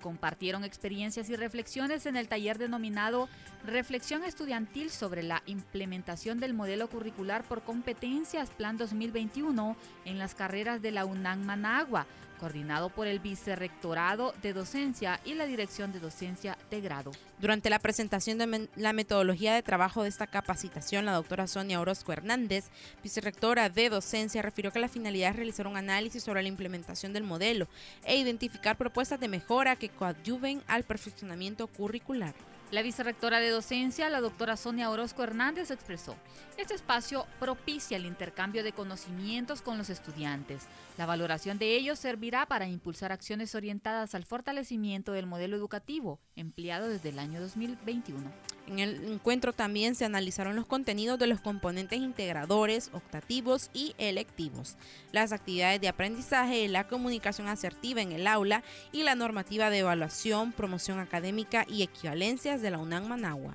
compartieron 0.00 0.64
experiencias 0.64 1.30
y 1.30 1.36
reflexiones 1.36 2.06
en 2.06 2.16
el 2.16 2.26
taller 2.26 2.58
denominado 2.58 3.28
Reflexión 3.64 4.24
Estudiantil 4.24 4.90
sobre 4.90 5.22
la 5.22 5.42
implementación 5.46 6.40
del 6.40 6.54
modelo 6.54 6.88
curricular 6.88 7.44
por 7.44 7.62
competencias 7.62 8.50
Plan 8.50 8.76
2021 8.76 9.76
en 10.06 10.18
las 10.18 10.34
carreras 10.34 10.82
de 10.82 10.90
la 10.90 11.04
UNAM 11.04 11.44
Managua, 11.44 12.06
coordinado 12.40 12.88
por 12.88 13.06
el 13.06 13.20
Vicerrectorado 13.20 14.34
de 14.42 14.54
Docencia 14.54 15.20
y 15.26 15.34
la 15.34 15.44
Dirección 15.44 15.92
de 15.92 16.00
Docencia 16.00 16.56
de 16.70 16.80
Grado. 16.80 17.12
Durante 17.38 17.68
la 17.68 17.78
presentación 17.78 18.38
de 18.38 18.68
la 18.76 18.92
metodología 18.94 19.54
de 19.54 19.62
trabajo 19.62 20.02
de 20.02 20.08
esta 20.08 20.26
capacitación, 20.26 21.04
la 21.04 21.12
doctora 21.12 21.46
Sonia 21.46 21.80
Orozco 21.80 22.12
Hernández, 22.12 22.70
vicerrectora 23.02 23.68
de 23.68 23.90
Docencia, 23.90 24.42
refirió 24.42 24.72
que 24.72 24.78
la 24.78 24.88
finalidad 24.88 25.30
es 25.30 25.36
realizar 25.36 25.66
un 25.66 25.76
análisis 25.76 26.22
sobre 26.22 26.42
la 26.42 26.48
implementación 26.48 27.12
del 27.12 27.24
modelo 27.24 27.68
e 28.04 28.16
identificar 28.16 28.76
propuestas 28.76 29.20
de 29.20 29.28
mejora 29.28 29.76
que 29.76 29.90
coadyuven 29.90 30.62
al 30.66 30.84
perfeccionamiento 30.84 31.66
curricular. 31.66 32.34
La 32.70 32.82
vicerrectora 32.82 33.40
de 33.40 33.50
docencia, 33.50 34.08
la 34.10 34.20
doctora 34.20 34.56
Sonia 34.56 34.90
Orozco 34.90 35.24
Hernández, 35.24 35.72
expresó, 35.72 36.14
este 36.56 36.74
espacio 36.74 37.26
propicia 37.40 37.96
el 37.96 38.06
intercambio 38.06 38.62
de 38.62 38.72
conocimientos 38.72 39.60
con 39.60 39.76
los 39.76 39.90
estudiantes. 39.90 40.68
La 40.96 41.04
valoración 41.04 41.58
de 41.58 41.74
ellos 41.74 41.98
servirá 41.98 42.46
para 42.46 42.68
impulsar 42.68 43.10
acciones 43.10 43.56
orientadas 43.56 44.14
al 44.14 44.24
fortalecimiento 44.24 45.10
del 45.10 45.26
modelo 45.26 45.56
educativo 45.56 46.20
empleado 46.36 46.88
desde 46.88 47.08
el 47.08 47.18
año 47.18 47.40
2021. 47.40 48.30
En 48.66 48.78
el 48.78 49.12
encuentro 49.12 49.52
también 49.52 49.94
se 49.94 50.04
analizaron 50.04 50.54
los 50.54 50.66
contenidos 50.66 51.18
de 51.18 51.26
los 51.26 51.40
componentes 51.40 51.98
integradores, 51.98 52.90
optativos 52.92 53.70
y 53.72 53.94
electivos, 53.98 54.76
las 55.12 55.32
actividades 55.32 55.80
de 55.80 55.88
aprendizaje, 55.88 56.68
la 56.68 56.86
comunicación 56.86 57.48
asertiva 57.48 58.00
en 58.00 58.12
el 58.12 58.26
aula 58.26 58.62
y 58.92 59.02
la 59.02 59.16
normativa 59.16 59.70
de 59.70 59.78
evaluación, 59.78 60.52
promoción 60.52 61.00
académica 61.00 61.66
y 61.68 61.82
equivalencias 61.82 62.62
de 62.62 62.70
la 62.70 62.78
UNAM 62.78 63.08
Managua. 63.08 63.54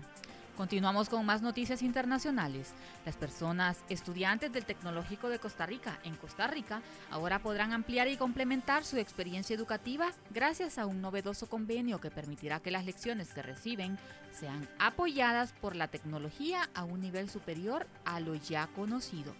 Continuamos 0.57 1.09
con 1.09 1.25
más 1.25 1.41
noticias 1.41 1.81
internacionales. 1.81 2.73
Las 3.05 3.17
personas 3.17 3.77
estudiantes 3.89 4.53
del 4.53 4.63
Tecnológico 4.63 5.27
de 5.27 5.37
Costa 5.37 5.65
Rica 5.65 5.99
en 6.05 6.15
Costa 6.15 6.47
Rica 6.47 6.81
ahora 7.11 7.39
podrán 7.39 7.73
ampliar 7.73 8.07
y 8.07 8.15
complementar 8.15 8.85
su 8.85 8.97
experiencia 8.97 9.53
educativa 9.53 10.11
gracias 10.29 10.77
a 10.77 10.85
un 10.85 11.01
novedoso 11.01 11.47
convenio 11.47 11.99
que 11.99 12.09
permitirá 12.09 12.61
que 12.61 12.71
las 12.71 12.85
lecciones 12.85 13.33
que 13.33 13.41
reciben 13.41 13.97
sean 14.31 14.65
apoyadas 14.79 15.51
por 15.59 15.75
la 15.75 15.89
tecnología 15.89 16.69
a 16.73 16.85
un 16.85 17.01
nivel 17.01 17.29
superior 17.29 17.85
a 18.05 18.21
lo 18.21 18.35
ya 18.35 18.67
conocido. 18.67 19.33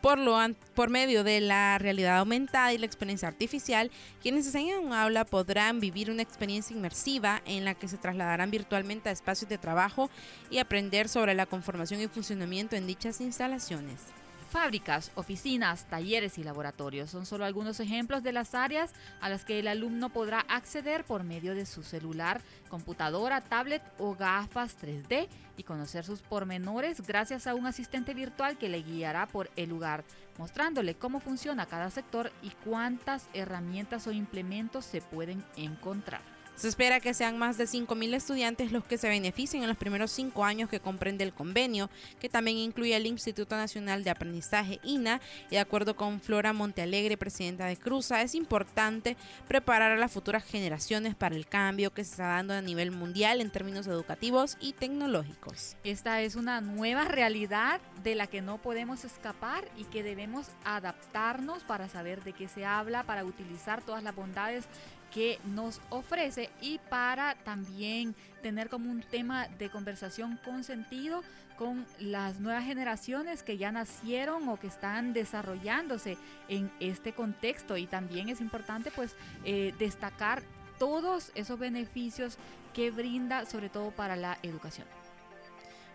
Por, 0.00 0.18
lo 0.18 0.38
por 0.74 0.88
medio 0.88 1.24
de 1.24 1.40
la 1.40 1.78
realidad 1.78 2.18
aumentada 2.18 2.72
y 2.72 2.78
la 2.78 2.86
experiencia 2.86 3.28
artificial, 3.28 3.90
quienes 4.22 4.46
enseñan 4.46 4.80
en 4.80 4.86
un 4.86 4.92
aula 4.92 5.24
podrán 5.24 5.78
vivir 5.80 6.10
una 6.10 6.22
experiencia 6.22 6.74
inmersiva 6.74 7.42
en 7.44 7.64
la 7.64 7.74
que 7.74 7.88
se 7.88 7.98
trasladarán 7.98 8.50
virtualmente 8.50 9.08
a 9.08 9.12
espacios 9.12 9.48
de 9.48 9.58
trabajo 9.58 10.10
y 10.50 10.58
aprender 10.58 11.08
sobre 11.08 11.34
la 11.34 11.46
conformación 11.46 12.00
y 12.00 12.08
funcionamiento 12.08 12.76
en 12.76 12.86
dichas 12.86 13.20
instalaciones. 13.20 14.19
Fábricas, 14.50 15.12
oficinas, 15.14 15.84
talleres 15.84 16.36
y 16.36 16.42
laboratorios 16.42 17.08
son 17.08 17.24
solo 17.24 17.44
algunos 17.44 17.78
ejemplos 17.78 18.24
de 18.24 18.32
las 18.32 18.56
áreas 18.56 18.90
a 19.20 19.28
las 19.28 19.44
que 19.44 19.60
el 19.60 19.68
alumno 19.68 20.08
podrá 20.08 20.40
acceder 20.40 21.04
por 21.04 21.22
medio 21.22 21.54
de 21.54 21.66
su 21.66 21.84
celular, 21.84 22.42
computadora, 22.68 23.42
tablet 23.42 23.80
o 23.98 24.16
gafas 24.16 24.76
3D 24.82 25.28
y 25.56 25.62
conocer 25.62 26.04
sus 26.04 26.22
pormenores 26.22 27.00
gracias 27.00 27.46
a 27.46 27.54
un 27.54 27.64
asistente 27.64 28.12
virtual 28.12 28.58
que 28.58 28.68
le 28.68 28.82
guiará 28.82 29.28
por 29.28 29.48
el 29.54 29.70
lugar, 29.70 30.02
mostrándole 30.36 30.96
cómo 30.96 31.20
funciona 31.20 31.66
cada 31.66 31.88
sector 31.88 32.32
y 32.42 32.50
cuántas 32.64 33.28
herramientas 33.32 34.08
o 34.08 34.10
implementos 34.10 34.84
se 34.84 35.00
pueden 35.00 35.44
encontrar. 35.56 36.39
Se 36.60 36.68
espera 36.68 37.00
que 37.00 37.14
sean 37.14 37.38
más 37.38 37.56
de 37.56 37.64
5.000 37.64 38.14
estudiantes 38.14 38.70
los 38.70 38.84
que 38.84 38.98
se 38.98 39.08
beneficien 39.08 39.62
en 39.62 39.68
los 39.70 39.78
primeros 39.78 40.10
cinco 40.10 40.44
años 40.44 40.68
que 40.68 40.78
comprende 40.78 41.24
el 41.24 41.32
convenio, 41.32 41.88
que 42.20 42.28
también 42.28 42.58
incluye 42.58 42.94
el 42.94 43.06
Instituto 43.06 43.56
Nacional 43.56 44.04
de 44.04 44.10
Aprendizaje 44.10 44.78
INA. 44.82 45.22
Y 45.46 45.52
de 45.52 45.58
acuerdo 45.58 45.96
con 45.96 46.20
Flora 46.20 46.52
Montealegre, 46.52 47.16
presidenta 47.16 47.64
de 47.64 47.78
Cruza, 47.78 48.20
es 48.20 48.34
importante 48.34 49.16
preparar 49.48 49.92
a 49.92 49.96
las 49.96 50.12
futuras 50.12 50.44
generaciones 50.44 51.14
para 51.14 51.34
el 51.34 51.46
cambio 51.46 51.94
que 51.94 52.04
se 52.04 52.10
está 52.10 52.26
dando 52.26 52.52
a 52.52 52.60
nivel 52.60 52.90
mundial 52.90 53.40
en 53.40 53.48
términos 53.48 53.86
educativos 53.86 54.58
y 54.60 54.74
tecnológicos. 54.74 55.78
Esta 55.82 56.20
es 56.20 56.34
una 56.34 56.60
nueva 56.60 57.06
realidad 57.06 57.80
de 58.04 58.14
la 58.14 58.26
que 58.26 58.42
no 58.42 58.58
podemos 58.58 59.06
escapar 59.06 59.66
y 59.78 59.84
que 59.84 60.02
debemos 60.02 60.48
adaptarnos 60.66 61.64
para 61.64 61.88
saber 61.88 62.22
de 62.22 62.34
qué 62.34 62.48
se 62.48 62.66
habla, 62.66 63.04
para 63.04 63.24
utilizar 63.24 63.80
todas 63.80 64.02
las 64.02 64.14
bondades 64.14 64.66
que 65.10 65.38
nos 65.44 65.80
ofrece 65.90 66.50
y 66.60 66.78
para 66.88 67.34
también 67.36 68.14
tener 68.42 68.68
como 68.68 68.90
un 68.90 69.02
tema 69.02 69.48
de 69.58 69.70
conversación 69.70 70.38
con 70.44 70.64
sentido 70.64 71.22
con 71.60 71.86
las 71.98 72.40
nuevas 72.40 72.64
generaciones 72.64 73.42
que 73.42 73.58
ya 73.58 73.70
nacieron 73.70 74.48
o 74.48 74.58
que 74.58 74.66
están 74.66 75.12
desarrollándose 75.12 76.16
en 76.48 76.72
este 76.80 77.12
contexto 77.12 77.76
y 77.76 77.86
también 77.86 78.30
es 78.30 78.40
importante 78.40 78.90
pues 78.90 79.14
eh, 79.44 79.74
destacar 79.78 80.42
todos 80.78 81.32
esos 81.34 81.58
beneficios 81.58 82.38
que 82.72 82.90
brinda 82.90 83.44
sobre 83.44 83.68
todo 83.68 83.90
para 83.90 84.16
la 84.16 84.38
educación. 84.42 84.86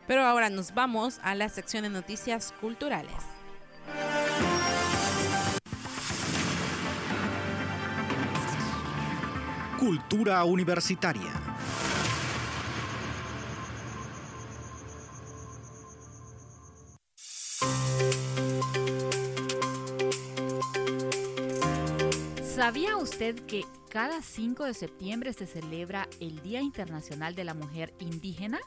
Pero 0.06 0.22
ahora 0.22 0.52
nos 0.52 0.76
vamos 0.76 1.20
a 1.24 1.34
la 1.34 1.50
sección 1.50 1.82
de 1.82 1.90
noticias 1.90 2.54
culturales. 2.62 3.24
Cultura 9.80 10.42
Universitaria. 10.46 11.34
¿Sabía 22.42 22.96
usted 22.96 23.36
que 23.46 23.66
cada 23.90 24.22
5 24.22 24.64
de 24.64 24.74
septiembre 24.74 25.34
se 25.34 25.46
celebra 25.46 26.08
el 26.22 26.42
Día 26.42 26.62
Internacional 26.62 27.36
de 27.36 27.44
la 27.44 27.54
Mujer 27.54 27.94
Indígena? 28.00 28.62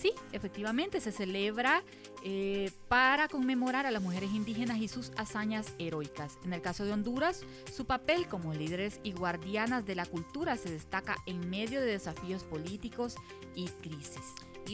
Sí, 0.00 0.14
efectivamente 0.32 0.98
se 1.02 1.12
celebra 1.12 1.82
eh, 2.24 2.70
para 2.88 3.28
conmemorar 3.28 3.84
a 3.84 3.90
las 3.90 4.00
mujeres 4.00 4.30
indígenas 4.32 4.78
y 4.78 4.88
sus 4.88 5.12
hazañas 5.18 5.74
heroicas. 5.78 6.38
En 6.42 6.54
el 6.54 6.62
caso 6.62 6.86
de 6.86 6.92
Honduras, 6.92 7.42
su 7.70 7.84
papel 7.84 8.26
como 8.26 8.54
líderes 8.54 8.98
y 9.02 9.12
guardianas 9.12 9.84
de 9.84 9.96
la 9.96 10.06
cultura 10.06 10.56
se 10.56 10.70
destaca 10.70 11.16
en 11.26 11.50
medio 11.50 11.82
de 11.82 11.86
desafíos 11.86 12.44
políticos 12.44 13.16
y 13.54 13.66
crisis. 13.82 14.22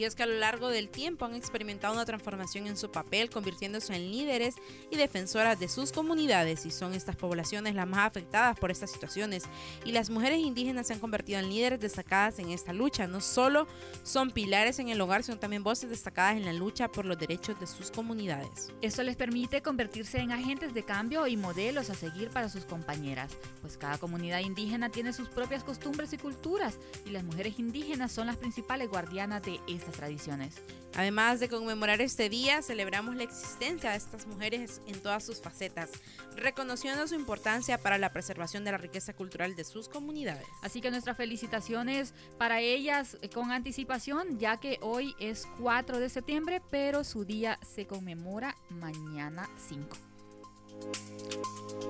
Es 0.03 0.15
que 0.15 0.23
a 0.23 0.27
lo 0.27 0.35
largo 0.35 0.69
del 0.69 0.89
tiempo 0.89 1.25
han 1.25 1.35
experimentado 1.35 1.93
una 1.93 2.05
transformación 2.05 2.67
en 2.67 2.77
su 2.77 2.91
papel, 2.91 3.29
convirtiéndose 3.29 3.93
en 3.93 4.11
líderes 4.11 4.55
y 4.89 4.95
defensoras 4.95 5.59
de 5.59 5.67
sus 5.67 5.91
comunidades. 5.91 6.65
Y 6.65 6.71
son 6.71 6.93
estas 6.93 7.15
poblaciones 7.15 7.75
las 7.75 7.87
más 7.87 8.07
afectadas 8.07 8.57
por 8.57 8.71
estas 8.71 8.91
situaciones. 8.91 9.43
Y 9.85 9.91
las 9.91 10.09
mujeres 10.09 10.39
indígenas 10.39 10.87
se 10.87 10.93
han 10.93 10.99
convertido 10.99 11.39
en 11.39 11.49
líderes 11.49 11.79
destacadas 11.79 12.39
en 12.39 12.51
esta 12.51 12.73
lucha. 12.73 13.07
No 13.07 13.21
solo 13.21 13.67
son 14.03 14.31
pilares 14.31 14.79
en 14.79 14.89
el 14.89 15.01
hogar, 15.01 15.23
sino 15.23 15.39
también 15.39 15.63
voces 15.63 15.89
destacadas 15.89 16.37
en 16.37 16.45
la 16.45 16.53
lucha 16.53 16.87
por 16.87 17.05
los 17.05 17.17
derechos 17.17 17.59
de 17.59 17.67
sus 17.67 17.91
comunidades. 17.91 18.71
Esto 18.81 19.03
les 19.03 19.15
permite 19.15 19.61
convertirse 19.61 20.19
en 20.19 20.31
agentes 20.31 20.73
de 20.73 20.83
cambio 20.83 21.27
y 21.27 21.37
modelos 21.37 21.89
a 21.89 21.95
seguir 21.95 22.29
para 22.29 22.49
sus 22.49 22.65
compañeras, 22.65 23.31
pues 23.61 23.77
cada 23.77 23.97
comunidad 23.97 24.39
indígena 24.39 24.89
tiene 24.89 25.13
sus 25.13 25.29
propias 25.29 25.63
costumbres 25.63 26.13
y 26.13 26.17
culturas, 26.17 26.77
y 27.05 27.09
las 27.09 27.23
mujeres 27.23 27.59
indígenas 27.59 28.11
son 28.11 28.27
las 28.27 28.37
principales 28.37 28.89
guardianas 28.89 29.41
de 29.41 29.59
estas 29.87 29.99
tradiciones. 29.99 30.55
Además 30.95 31.39
de 31.39 31.49
conmemorar 31.49 32.01
este 32.01 32.29
día, 32.29 32.61
celebramos 32.61 33.15
la 33.15 33.23
existencia 33.23 33.91
de 33.91 33.97
estas 33.97 34.25
mujeres 34.25 34.81
en 34.87 34.99
todas 34.99 35.23
sus 35.23 35.41
facetas, 35.41 35.91
reconociendo 36.35 37.07
su 37.07 37.15
importancia 37.15 37.77
para 37.77 37.97
la 37.97 38.11
preservación 38.11 38.63
de 38.63 38.71
la 38.71 38.77
riqueza 38.77 39.13
cultural 39.13 39.55
de 39.55 39.63
sus 39.63 39.89
comunidades. 39.89 40.47
Así 40.61 40.81
que 40.81 40.91
nuestras 40.91 41.17
felicitaciones 41.17 42.13
para 42.37 42.61
ellas 42.61 43.17
con 43.33 43.51
anticipación, 43.51 44.39
ya 44.39 44.59
que 44.59 44.79
hoy 44.81 45.15
es 45.19 45.47
4 45.59 45.99
de 45.99 46.09
septiembre, 46.09 46.61
pero 46.71 47.03
su 47.03 47.25
día 47.25 47.59
se 47.61 47.85
conmemora 47.85 48.55
mañana 48.69 49.49
5. 49.69 50.16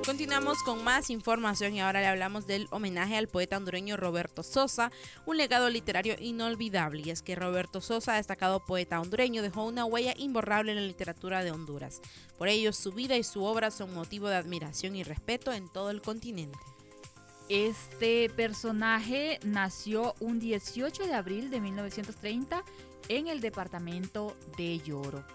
Continuamos 0.08 0.64
con 0.64 0.86
más 0.86 1.10
información 1.10 1.74
y 1.74 1.82
ahora 1.82 2.00
le 2.00 2.08
hablamos 2.08 2.48
del 2.48 2.70
homenaje 2.72 3.18
al 3.18 3.28
poeta 3.28 3.58
hondureño 3.58 3.98
Roberto 3.98 4.42
Sosa, 4.42 4.90
un 5.26 5.36
legado 5.36 5.70
literario 5.70 6.16
inolvidable. 6.18 7.02
Y 7.06 7.10
es 7.10 7.22
que 7.22 7.36
Roberto 7.36 7.82
Sosa, 7.82 8.14
destacado 8.14 8.66
poeta 8.66 9.02
hondureño, 9.02 9.42
dejó 9.42 9.66
una 9.66 9.84
huella 9.84 10.14
imborrable 10.16 10.72
en 10.72 10.78
la 10.78 10.88
literatura 10.88 11.44
de 11.44 11.52
Honduras. 11.52 12.00
Por 12.38 12.48
ello, 12.48 12.72
su 12.72 12.94
vida 12.94 13.18
y 13.18 13.24
su 13.24 13.44
obra 13.44 13.70
son 13.70 13.94
motivo 13.94 14.30
de 14.30 14.38
admiración 14.38 14.96
y 14.96 15.04
respeto 15.04 15.52
en 15.52 15.68
todo 15.68 15.90
el 15.90 16.02
continente. 16.02 16.58
Este 17.50 18.30
personaje 18.30 19.42
nació 19.44 20.16
un 20.22 20.40
18 20.40 21.06
de 21.06 21.16
abril 21.16 21.50
de 21.50 21.60
1930 21.60 22.64
en 23.10 23.28
el 23.28 23.42
departamento 23.42 24.38
de 24.56 24.80
Lloro 24.80 25.26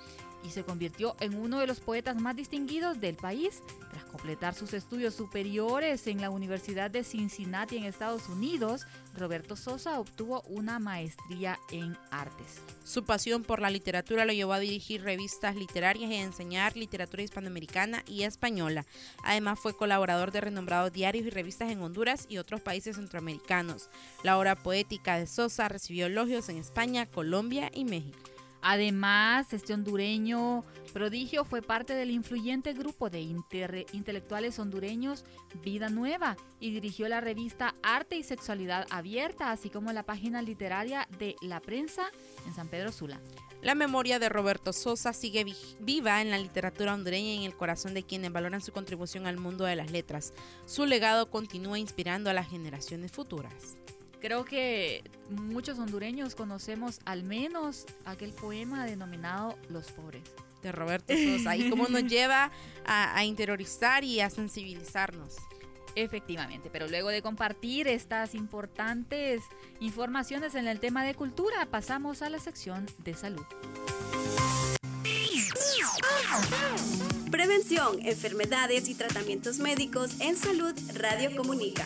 y 0.45 0.51
se 0.51 0.65
convirtió 0.65 1.17
en 1.21 1.35
uno 1.35 1.59
de 1.59 1.67
los 1.67 1.81
poetas 1.81 2.17
más 2.17 2.37
distinguidos 2.37 3.01
del 3.01 3.17
país. 3.17 3.63
Tras 3.91 4.05
completar 4.05 4.55
sus 4.55 4.73
estudios 4.73 5.15
superiores 5.15 6.07
en 6.07 6.21
la 6.21 6.31
Universidad 6.31 6.91
de 6.91 7.05
Cincinnati 7.05 7.77
en 7.77 7.85
Estados 7.85 8.29
Unidos, 8.29 8.87
Roberto 9.15 9.57
Sosa 9.57 10.01
obtuvo 10.01 10.43
una 10.43 10.79
maestría 10.79 11.59
en 11.71 11.97
artes. 12.11 12.61
Su 12.85 13.05
pasión 13.05 13.43
por 13.45 13.61
la 13.61 13.71
literatura 13.71 14.25
lo 14.25 14.33
llevó 14.33 14.55
a 14.55 14.59
dirigir 14.59 15.03
revistas 15.03 15.55
literarias 15.55 16.11
y 16.11 16.15
a 16.15 16.23
enseñar 16.23 16.77
literatura 16.77 17.23
hispanoamericana 17.23 18.03
y 18.07 18.23
española. 18.23 18.87
Además 19.23 19.59
fue 19.61 19.77
colaborador 19.77 20.33
de 20.33 20.41
renombrados 20.41 20.93
diarios 20.93 21.27
y 21.27 21.31
revistas 21.31 21.71
en 21.71 21.83
Honduras 21.83 22.27
y 22.29 22.39
otros 22.39 22.61
países 22.61 22.97
centroamericanos. 22.97 23.91
La 24.23 24.39
obra 24.39 24.57
poética 24.57 25.19
de 25.19 25.27
Sosa 25.27 25.69
recibió 25.69 26.07
elogios 26.07 26.49
en 26.49 26.57
España, 26.57 27.07
Colombia 27.07 27.71
y 27.73 27.85
México. 27.85 28.32
Además, 28.62 29.52
este 29.52 29.75
hondureño 29.75 30.64
prodigio 30.92 31.45
fue 31.45 31.62
parte 31.62 31.95
del 31.95 32.11
influyente 32.11 32.73
grupo 32.75 33.11
de 33.11 33.21
intelectuales 33.21 34.59
hondureños 34.59 35.25
Vida 35.64 35.88
Nueva 35.88 36.37
y 36.61 36.71
dirigió 36.71 37.09
la 37.09 37.21
revista 37.21 37.75
Arte 37.83 38.16
y 38.16 38.23
Sexualidad 38.23 38.87
Abierta, 38.90 39.50
así 39.50 39.69
como 39.69 39.92
la 39.92 40.04
página 40.04 40.42
literaria 40.42 41.09
de 41.19 41.35
La 41.42 41.61
Prensa 41.61 42.04
en 42.47 42.54
San 42.54 42.69
Pedro 42.69 42.92
Sula. 42.92 43.21
La 43.62 43.75
memoria 43.75 44.19
de 44.19 44.28
Roberto 44.28 44.73
Sosa 44.73 45.12
sigue 45.12 45.45
viva 45.81 46.21
en 46.21 46.31
la 46.31 46.38
literatura 46.38 46.95
hondureña 46.95 47.35
y 47.35 47.38
en 47.38 47.45
el 47.45 47.57
corazón 47.57 47.95
de 47.95 48.02
quienes 48.04 48.33
valoran 48.33 48.61
su 48.61 48.73
contribución 48.73 49.26
al 49.26 49.38
mundo 49.38 49.64
de 49.64 49.76
las 49.76 49.90
letras. 49.90 50.33
Su 50.66 50.87
legado 50.87 51.31
continúa 51.31 51.78
inspirando 51.78 52.31
a 52.31 52.33
las 52.33 52.49
generaciones 52.49 53.12
futuras. 53.12 53.76
Creo 54.23 54.45
que 54.45 55.02
muchos 55.31 55.81
hondureños 55.81 56.37
conocemos 56.37 57.00
al 57.05 57.25
menos 57.25 57.87
aquel 58.05 58.33
poema 58.33 58.87
denominado 58.87 59.59
Los 59.69 59.91
pobres. 59.91 60.23
De 60.62 60.71
Roberto 60.71 61.12
Sosa. 61.12 61.57
Y 61.57 61.69
cómo 61.69 61.88
nos 61.88 62.05
lleva 62.09 62.52
a, 62.87 63.17
a 63.19 63.25
interiorizar 63.25 64.05
y 64.05 64.21
a 64.21 64.31
sensibilizarnos. 64.31 65.35
Efectivamente, 65.97 66.71
pero 66.73 66.87
luego 66.87 67.09
de 67.09 67.21
compartir 67.21 67.88
estas 67.88 68.37
importantes 68.37 69.43
informaciones 69.81 70.54
en 70.54 70.69
el 70.69 70.78
tema 70.78 71.04
de 71.04 71.15
cultura, 71.15 71.67
pasamos 71.67 72.23
a 72.23 72.30
la 72.30 72.39
sección 72.39 72.87
de 72.99 73.15
salud. 73.15 73.45
Prevención, 77.32 77.99
enfermedades 78.06 78.89
y 78.89 78.95
tratamientos 78.95 79.58
médicos 79.58 80.21
en 80.21 80.37
salud 80.37 80.75
Radio 80.95 81.35
Comunica. 81.37 81.85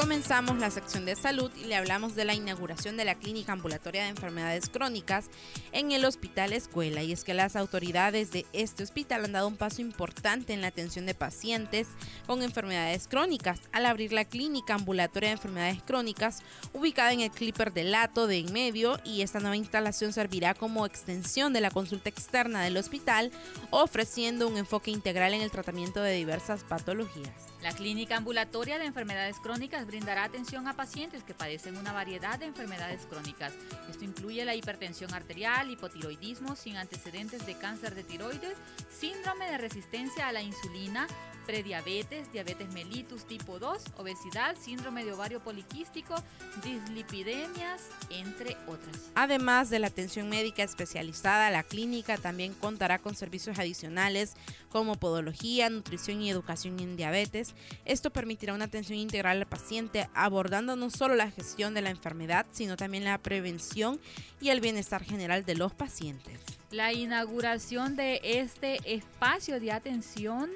Comenzamos 0.00 0.56
la 0.56 0.70
sección 0.70 1.04
de 1.04 1.14
salud 1.14 1.50
y 1.62 1.66
le 1.66 1.76
hablamos 1.76 2.14
de 2.14 2.24
la 2.24 2.32
inauguración 2.32 2.96
de 2.96 3.04
la 3.04 3.16
clínica 3.16 3.52
ambulatoria 3.52 4.04
de 4.04 4.08
enfermedades 4.08 4.70
crónicas 4.70 5.26
en 5.72 5.92
el 5.92 6.06
Hospital 6.06 6.54
Escuela. 6.54 7.02
Y 7.02 7.12
es 7.12 7.22
que 7.22 7.34
las 7.34 7.54
autoridades 7.54 8.32
de 8.32 8.46
este 8.54 8.82
hospital 8.82 9.26
han 9.26 9.32
dado 9.32 9.46
un 9.46 9.58
paso 9.58 9.82
importante 9.82 10.54
en 10.54 10.62
la 10.62 10.68
atención 10.68 11.04
de 11.04 11.14
pacientes 11.14 11.86
con 12.26 12.42
enfermedades 12.42 13.08
crónicas 13.08 13.60
al 13.72 13.84
abrir 13.84 14.14
la 14.14 14.24
clínica 14.24 14.74
ambulatoria 14.74 15.28
de 15.28 15.34
enfermedades 15.34 15.82
crónicas 15.82 16.38
ubicada 16.72 17.12
en 17.12 17.20
el 17.20 17.30
Clipper 17.30 17.70
de 17.70 17.84
Lato 17.84 18.26
de 18.26 18.38
en 18.38 18.54
medio 18.54 18.98
y 19.04 19.20
esta 19.20 19.38
nueva 19.38 19.56
instalación 19.56 20.14
servirá 20.14 20.54
como 20.54 20.86
extensión 20.86 21.52
de 21.52 21.60
la 21.60 21.70
consulta 21.70 22.08
externa 22.08 22.62
del 22.62 22.78
hospital 22.78 23.32
ofreciendo 23.68 24.48
un 24.48 24.56
enfoque 24.56 24.90
integral 24.90 25.34
en 25.34 25.42
el 25.42 25.50
tratamiento 25.50 26.00
de 26.00 26.14
diversas 26.14 26.64
patologías. 26.64 27.50
La 27.62 27.72
clínica 27.74 28.16
ambulatoria 28.16 28.78
de 28.78 28.86
enfermedades 28.86 29.36
crónicas 29.38 29.86
brindará 29.90 30.22
atención 30.22 30.68
a 30.68 30.76
pacientes 30.76 31.24
que 31.24 31.34
padecen 31.34 31.76
una 31.76 31.92
variedad 31.92 32.38
de 32.38 32.46
enfermedades 32.46 33.06
crónicas. 33.06 33.52
Esto 33.90 34.04
incluye 34.04 34.44
la 34.44 34.54
hipertensión 34.54 35.12
arterial, 35.12 35.68
hipotiroidismo 35.68 36.54
sin 36.54 36.76
antecedentes 36.76 37.44
de 37.44 37.56
cáncer 37.56 37.96
de 37.96 38.04
tiroides, 38.04 38.56
síndrome 38.88 39.50
de 39.50 39.58
resistencia 39.58 40.28
a 40.28 40.32
la 40.32 40.42
insulina, 40.42 41.08
prediabetes, 41.50 42.30
diabetes 42.30 42.72
mellitus 42.72 43.24
tipo 43.24 43.58
2, 43.58 43.82
obesidad, 43.96 44.54
síndrome 44.56 45.04
de 45.04 45.12
ovario 45.12 45.40
poliquístico, 45.40 46.14
dislipidemias, 46.62 47.88
entre 48.08 48.56
otras. 48.68 49.10
Además 49.16 49.68
de 49.68 49.80
la 49.80 49.88
atención 49.88 50.28
médica 50.28 50.62
especializada, 50.62 51.50
la 51.50 51.64
clínica 51.64 52.18
también 52.18 52.54
contará 52.54 53.00
con 53.00 53.16
servicios 53.16 53.58
adicionales 53.58 54.34
como 54.68 54.94
podología, 54.94 55.68
nutrición 55.70 56.22
y 56.22 56.30
educación 56.30 56.78
en 56.78 56.96
diabetes. 56.96 57.56
Esto 57.84 58.10
permitirá 58.10 58.54
una 58.54 58.66
atención 58.66 59.00
integral 59.00 59.38
al 59.38 59.46
paciente, 59.46 60.08
abordando 60.14 60.76
no 60.76 60.88
solo 60.88 61.16
la 61.16 61.32
gestión 61.32 61.74
de 61.74 61.82
la 61.82 61.90
enfermedad, 61.90 62.46
sino 62.52 62.76
también 62.76 63.02
la 63.02 63.18
prevención 63.18 64.00
y 64.40 64.50
el 64.50 64.60
bienestar 64.60 65.02
general 65.02 65.44
de 65.44 65.56
los 65.56 65.74
pacientes. 65.74 66.38
La 66.70 66.92
inauguración 66.92 67.96
de 67.96 68.20
este 68.22 68.78
espacio 68.84 69.58
de 69.58 69.72
atención 69.72 70.48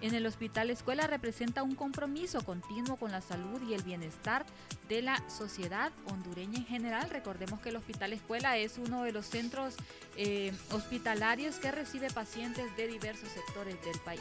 en 0.00 0.14
el 0.14 0.26
Hospital 0.26 0.70
Escuela 0.70 1.06
representa 1.06 1.62
un 1.62 1.74
compromiso 1.74 2.44
continuo 2.44 2.96
con 2.96 3.12
la 3.12 3.20
salud 3.20 3.60
y 3.68 3.74
el 3.74 3.82
bienestar 3.82 4.46
de 4.88 5.02
la 5.02 5.22
sociedad 5.28 5.92
hondureña 6.06 6.58
en 6.58 6.66
general. 6.66 7.10
Recordemos 7.10 7.60
que 7.60 7.70
el 7.70 7.76
Hospital 7.76 8.12
Escuela 8.12 8.56
es 8.56 8.78
uno 8.78 9.02
de 9.02 9.12
los 9.12 9.26
centros 9.26 9.76
eh, 10.16 10.52
hospitalarios 10.72 11.56
que 11.56 11.70
recibe 11.70 12.10
pacientes 12.10 12.76
de 12.76 12.86
diversos 12.86 13.28
sectores 13.28 13.76
del 13.84 13.98
país. 14.00 14.20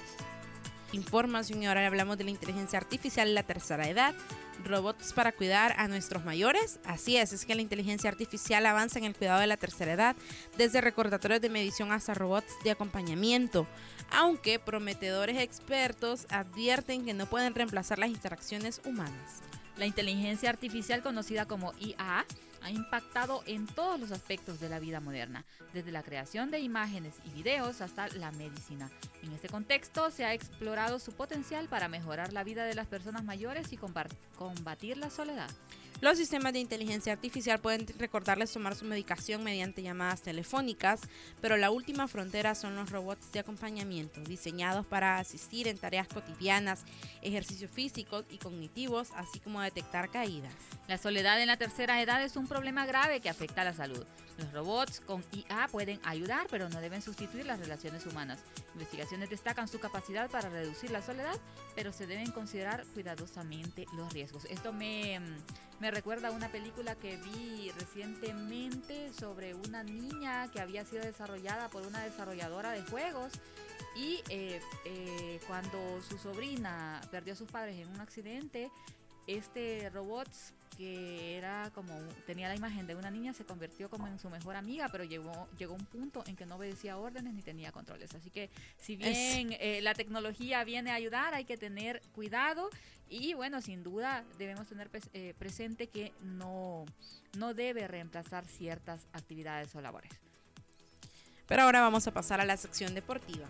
Información 0.91 1.61
y 1.61 1.67
ahora 1.67 1.85
hablamos 1.85 2.17
de 2.17 2.23
la 2.23 2.31
inteligencia 2.31 2.79
artificial 2.79 3.33
la 3.35 3.43
tercera 3.43 3.87
edad 3.87 4.15
robots 4.65 5.13
para 5.13 5.31
cuidar 5.31 5.73
a 5.77 5.87
nuestros 5.87 6.25
mayores. 6.25 6.79
Así 6.85 7.17
es, 7.17 7.33
es 7.33 7.45
que 7.45 7.55
la 7.55 7.61
inteligencia 7.61 8.09
artificial 8.09 8.65
avanza 8.65 8.99
en 8.99 9.05
el 9.05 9.15
cuidado 9.15 9.39
de 9.39 9.47
la 9.47 9.57
tercera 9.57 9.93
edad, 9.93 10.15
desde 10.57 10.81
recordatorios 10.81 11.41
de 11.41 11.49
medición 11.49 11.91
hasta 11.91 12.13
robots 12.13 12.53
de 12.63 12.71
acompañamiento, 12.71 13.67
aunque 14.11 14.59
prometedores 14.59 15.37
expertos 15.39 16.25
advierten 16.29 17.05
que 17.05 17.13
no 17.13 17.25
pueden 17.27 17.55
reemplazar 17.55 17.99
las 17.99 18.09
interacciones 18.09 18.81
humanas. 18.85 19.41
La 19.77 19.85
inteligencia 19.85 20.49
artificial 20.49 21.01
conocida 21.01 21.45
como 21.45 21.73
IA 21.79 22.25
ha 22.61 22.71
impactado 22.71 23.43
en 23.45 23.65
todos 23.67 23.99
los 23.99 24.11
aspectos 24.11 24.59
de 24.59 24.69
la 24.69 24.79
vida 24.79 24.99
moderna, 24.99 25.45
desde 25.73 25.91
la 25.91 26.03
creación 26.03 26.51
de 26.51 26.59
imágenes 26.59 27.15
y 27.25 27.29
videos 27.31 27.81
hasta 27.81 28.07
la 28.09 28.31
medicina. 28.31 28.89
En 29.23 29.31
este 29.31 29.49
contexto 29.49 30.11
se 30.11 30.25
ha 30.25 30.33
explorado 30.33 30.99
su 30.99 31.13
potencial 31.13 31.67
para 31.67 31.87
mejorar 31.87 32.33
la 32.33 32.43
vida 32.43 32.65
de 32.65 32.75
las 32.75 32.87
personas 32.87 33.23
mayores 33.23 33.71
y 33.71 33.77
combatir 33.77 34.97
la 34.97 35.09
soledad. 35.09 35.49
Los 36.01 36.17
sistemas 36.17 36.53
de 36.53 36.59
inteligencia 36.59 37.11
artificial 37.11 37.59
pueden 37.59 37.85
recordarles 37.97 38.53
tomar 38.53 38.75
su 38.75 38.85
medicación 38.85 39.43
mediante 39.43 39.81
llamadas 39.81 40.21
telefónicas, 40.21 41.01
pero 41.41 41.57
la 41.57 41.71
última 41.71 42.07
frontera 42.07 42.55
son 42.55 42.75
los 42.75 42.89
robots 42.89 43.31
de 43.33 43.39
acompañamiento, 43.39 44.21
diseñados 44.21 44.85
para 44.85 45.17
asistir 45.17 45.67
en 45.67 45.77
tareas 45.77 46.07
cotidianas, 46.07 46.85
ejercicios 47.21 47.69
físicos 47.69 48.25
y 48.29 48.37
cognitivos, 48.37 49.09
así 49.15 49.39
como 49.41 49.61
detectar 49.61 50.09
caídas. 50.09 50.53
La 50.87 50.97
soledad 50.97 51.41
en 51.41 51.47
la 51.47 51.57
tercera 51.57 52.01
edad 52.01 52.23
es 52.23 52.37
un 52.37 52.47
problema 52.47 52.85
grave 52.85 53.19
que 53.19 53.29
afecta 53.29 53.61
a 53.61 53.65
la 53.65 53.73
salud. 53.73 54.05
Los 54.39 54.53
robots 54.53 55.01
con 55.01 55.23
IA 55.33 55.67
pueden 55.69 55.99
ayudar, 56.03 56.47
pero 56.49 56.69
no 56.69 56.79
deben 56.79 57.01
sustituir 57.01 57.45
las 57.45 57.59
relaciones 57.59 58.05
humanas. 58.05 58.39
Investigaciones 58.73 59.29
destacan 59.29 59.67
su 59.67 59.79
capacidad 59.79 60.29
para 60.29 60.49
reducir 60.49 60.91
la 60.91 61.01
soledad, 61.01 61.35
pero 61.75 61.91
se 61.91 62.07
deben 62.07 62.31
considerar 62.31 62.85
cuidadosamente 62.93 63.85
los 63.97 64.13
riesgos. 64.13 64.45
Esto 64.45 64.71
me, 64.71 65.19
me 65.81 65.91
recuerda 65.91 66.29
a 66.29 66.31
una 66.31 66.47
película 66.49 66.95
que 66.95 67.17
vi 67.17 67.71
recientemente 67.77 69.11
sobre 69.11 69.55
una 69.55 69.83
niña 69.83 70.49
que 70.51 70.61
había 70.61 70.85
sido 70.85 71.03
desarrollada 71.03 71.67
por 71.67 71.85
una 71.85 72.01
desarrolladora 72.03 72.71
de 72.71 72.81
juegos 72.83 73.33
y 73.95 74.21
eh, 74.29 74.61
eh, 74.85 75.39
cuando 75.47 76.01
su 76.07 76.17
sobrina 76.17 77.01
perdió 77.11 77.33
a 77.33 77.35
sus 77.35 77.49
padres 77.49 77.77
en 77.77 77.89
un 77.89 77.99
accidente, 77.99 78.71
este 79.37 79.89
robot 79.89 80.27
que 80.77 81.37
era 81.37 81.69
como 81.75 81.93
tenía 82.25 82.47
la 82.47 82.55
imagen 82.55 82.87
de 82.87 82.95
una 82.95 83.11
niña 83.11 83.33
se 83.33 83.43
convirtió 83.43 83.89
como 83.89 84.07
en 84.07 84.17
su 84.17 84.29
mejor 84.29 84.55
amiga 84.55 84.87
pero 84.89 85.03
llegó 85.03 85.47
llegó 85.57 85.73
un 85.73 85.85
punto 85.85 86.23
en 86.25 86.35
que 86.35 86.45
no 86.45 86.55
obedecía 86.55 86.97
órdenes 86.97 87.33
ni 87.33 87.41
tenía 87.41 87.71
controles. 87.71 88.15
Así 88.15 88.29
que 88.29 88.49
si 88.77 88.95
bien 88.95 89.55
eh, 89.59 89.81
la 89.81 89.93
tecnología 89.93 90.63
viene 90.63 90.91
a 90.91 90.95
ayudar 90.95 91.33
hay 91.33 91.45
que 91.45 91.57
tener 91.57 92.01
cuidado. 92.13 92.69
Y 93.09 93.33
bueno 93.33 93.61
sin 93.61 93.83
duda 93.83 94.23
debemos 94.37 94.67
tener 94.67 94.89
eh, 95.13 95.33
presente 95.37 95.87
que 95.87 96.13
no 96.21 96.85
no 97.37 97.53
debe 97.53 97.87
reemplazar 97.87 98.45
ciertas 98.45 99.05
actividades 99.13 99.75
o 99.75 99.81
labores. 99.81 100.11
Pero 101.47 101.63
ahora 101.63 101.81
vamos 101.81 102.07
a 102.07 102.13
pasar 102.13 102.39
a 102.39 102.45
la 102.45 102.57
sección 102.57 102.93
deportiva 102.93 103.47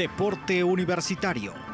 Deporte 0.00 0.64
Universitario. 0.64 1.69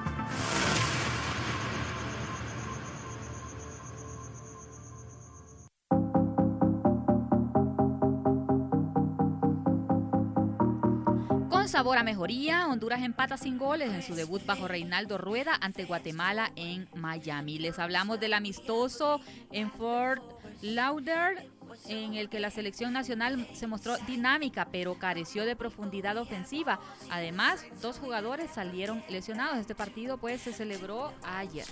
Mejoría, 12.06 12.68
Honduras 12.68 13.02
empata 13.02 13.36
sin 13.36 13.58
goles 13.58 13.92
en 13.92 14.00
su 14.00 14.14
debut 14.14 14.46
bajo 14.46 14.68
Reinaldo 14.68 15.18
Rueda 15.18 15.58
ante 15.60 15.86
Guatemala 15.86 16.52
en 16.54 16.88
Miami. 16.94 17.58
Les 17.58 17.80
hablamos 17.80 18.20
del 18.20 18.34
amistoso 18.34 19.20
en 19.50 19.72
Fort 19.72 20.22
Lauder 20.62 21.50
en 21.88 22.14
el 22.14 22.28
que 22.28 22.38
la 22.38 22.50
selección 22.50 22.92
nacional 22.92 23.48
se 23.52 23.66
mostró 23.66 23.98
dinámica, 24.06 24.68
pero 24.70 24.94
careció 24.94 25.44
de 25.44 25.56
profundidad 25.56 26.16
ofensiva. 26.16 26.78
Además, 27.10 27.64
dos 27.82 27.98
jugadores 27.98 28.52
salieron 28.52 29.02
lesionados. 29.08 29.58
Este 29.58 29.74
partido 29.74 30.16
pues 30.16 30.40
se 30.40 30.52
celebró 30.52 31.12
ayer. 31.24 31.66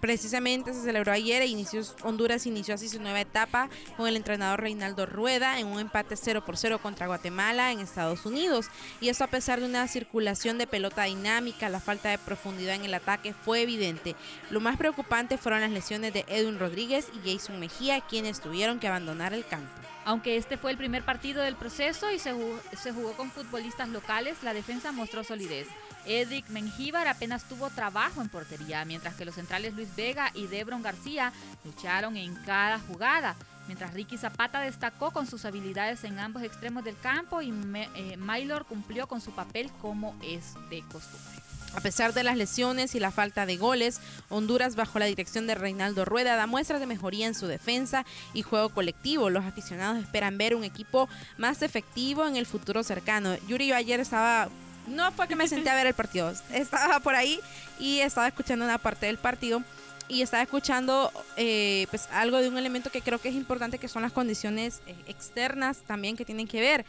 Precisamente 0.00 0.72
se 0.72 0.82
celebró 0.82 1.12
ayer 1.12 1.42
e 1.42 1.66
Honduras 2.02 2.46
inició 2.46 2.74
así 2.74 2.88
su 2.88 3.00
nueva 3.00 3.20
etapa 3.20 3.68
con 3.96 4.06
el 4.06 4.16
entrenador 4.16 4.60
Reinaldo 4.60 5.06
Rueda 5.06 5.58
en 5.58 5.66
un 5.66 5.80
empate 5.80 6.16
0 6.16 6.44
por 6.44 6.56
0 6.56 6.80
contra 6.82 7.06
Guatemala 7.06 7.72
en 7.72 7.80
Estados 7.80 8.26
Unidos. 8.26 8.66
Y 9.00 9.08
eso 9.08 9.24
a 9.24 9.28
pesar 9.28 9.60
de 9.60 9.66
una 9.66 9.88
circulación 9.88 10.58
de 10.58 10.66
pelota 10.66 11.04
dinámica, 11.04 11.68
la 11.68 11.80
falta 11.80 12.10
de 12.10 12.18
profundidad 12.18 12.74
en 12.74 12.84
el 12.84 12.94
ataque 12.94 13.32
fue 13.32 13.62
evidente. 13.62 14.16
Lo 14.50 14.60
más 14.60 14.76
preocupante 14.76 15.38
fueron 15.38 15.60
las 15.60 15.70
lesiones 15.70 16.12
de 16.12 16.24
Edwin 16.28 16.58
Rodríguez 16.58 17.08
y 17.12 17.32
Jason 17.32 17.58
Mejía, 17.58 18.00
quienes 18.00 18.40
tuvieron 18.40 18.78
que 18.78 18.88
abandonar 18.88 19.32
el 19.32 19.46
campo. 19.46 19.70
Aunque 20.04 20.36
este 20.36 20.56
fue 20.56 20.70
el 20.70 20.76
primer 20.76 21.04
partido 21.04 21.42
del 21.42 21.56
proceso 21.56 22.12
y 22.12 22.18
se 22.18 22.32
se 22.76 22.92
jugó 22.92 23.12
con 23.12 23.30
futbolistas 23.30 23.88
locales, 23.88 24.36
la 24.42 24.54
defensa 24.54 24.92
mostró 24.92 25.24
solidez. 25.24 25.66
Edric 26.06 26.48
Mengíbar 26.48 27.08
apenas 27.08 27.44
tuvo 27.44 27.70
trabajo 27.70 28.22
en 28.22 28.28
portería, 28.28 28.84
mientras 28.84 29.14
que 29.14 29.24
los 29.24 29.34
centrales 29.34 29.74
Luis 29.74 29.94
Vega 29.96 30.30
y 30.34 30.46
Debron 30.46 30.82
García 30.82 31.32
lucharon 31.64 32.16
en 32.16 32.34
cada 32.44 32.78
jugada. 32.78 33.36
Mientras 33.66 33.94
Ricky 33.94 34.16
Zapata 34.16 34.60
destacó 34.60 35.10
con 35.10 35.26
sus 35.26 35.44
habilidades 35.44 36.04
en 36.04 36.18
ambos 36.18 36.42
extremos 36.42 36.84
del 36.84 36.96
campo 36.98 37.42
y 37.42 37.52
eh, 37.96 38.16
Maylor 38.16 38.64
cumplió 38.64 39.08
con 39.08 39.20
su 39.20 39.32
papel 39.32 39.70
como 39.80 40.14
es 40.22 40.54
de 40.70 40.82
costumbre. 40.82 41.42
A 41.74 41.80
pesar 41.80 42.14
de 42.14 42.22
las 42.22 42.36
lesiones 42.36 42.94
y 42.94 43.00
la 43.00 43.10
falta 43.10 43.44
de 43.44 43.58
goles, 43.58 44.00
Honduras 44.30 44.76
bajo 44.76 44.98
la 44.98 45.04
dirección 45.04 45.46
de 45.46 45.54
Reinaldo 45.54 46.06
Rueda 46.06 46.36
da 46.36 46.46
muestras 46.46 46.80
de 46.80 46.86
mejoría 46.86 47.26
en 47.26 47.34
su 47.34 47.48
defensa 47.48 48.06
y 48.32 48.42
juego 48.42 48.70
colectivo. 48.70 49.28
Los 49.28 49.44
aficionados 49.44 49.98
esperan 50.02 50.38
ver 50.38 50.54
un 50.54 50.64
equipo 50.64 51.08
más 51.36 51.60
efectivo 51.60 52.26
en 52.26 52.36
el 52.36 52.46
futuro 52.46 52.82
cercano. 52.82 53.36
Yuri, 53.46 53.66
yo 53.66 53.76
ayer 53.76 54.00
estaba 54.00 54.48
no 54.86 55.12
fue 55.12 55.28
que 55.28 55.36
me 55.36 55.48
senté 55.48 55.70
a 55.70 55.74
ver 55.74 55.86
el 55.86 55.94
partido. 55.94 56.32
Estaba 56.52 57.00
por 57.00 57.14
ahí 57.14 57.40
y 57.78 58.00
estaba 58.00 58.28
escuchando 58.28 58.64
una 58.64 58.78
parte 58.78 59.06
del 59.06 59.18
partido 59.18 59.62
y 60.08 60.22
estaba 60.22 60.42
escuchando 60.42 61.10
eh, 61.36 61.86
pues 61.90 62.08
algo 62.12 62.38
de 62.38 62.48
un 62.48 62.58
elemento 62.58 62.90
que 62.90 63.00
creo 63.00 63.18
que 63.18 63.28
es 63.28 63.34
importante 63.34 63.78
que 63.78 63.88
son 63.88 64.02
las 64.02 64.12
condiciones 64.12 64.80
eh, 64.86 64.94
externas 65.08 65.78
también 65.86 66.16
que 66.16 66.24
tienen 66.24 66.46
que 66.46 66.60
ver. 66.60 66.84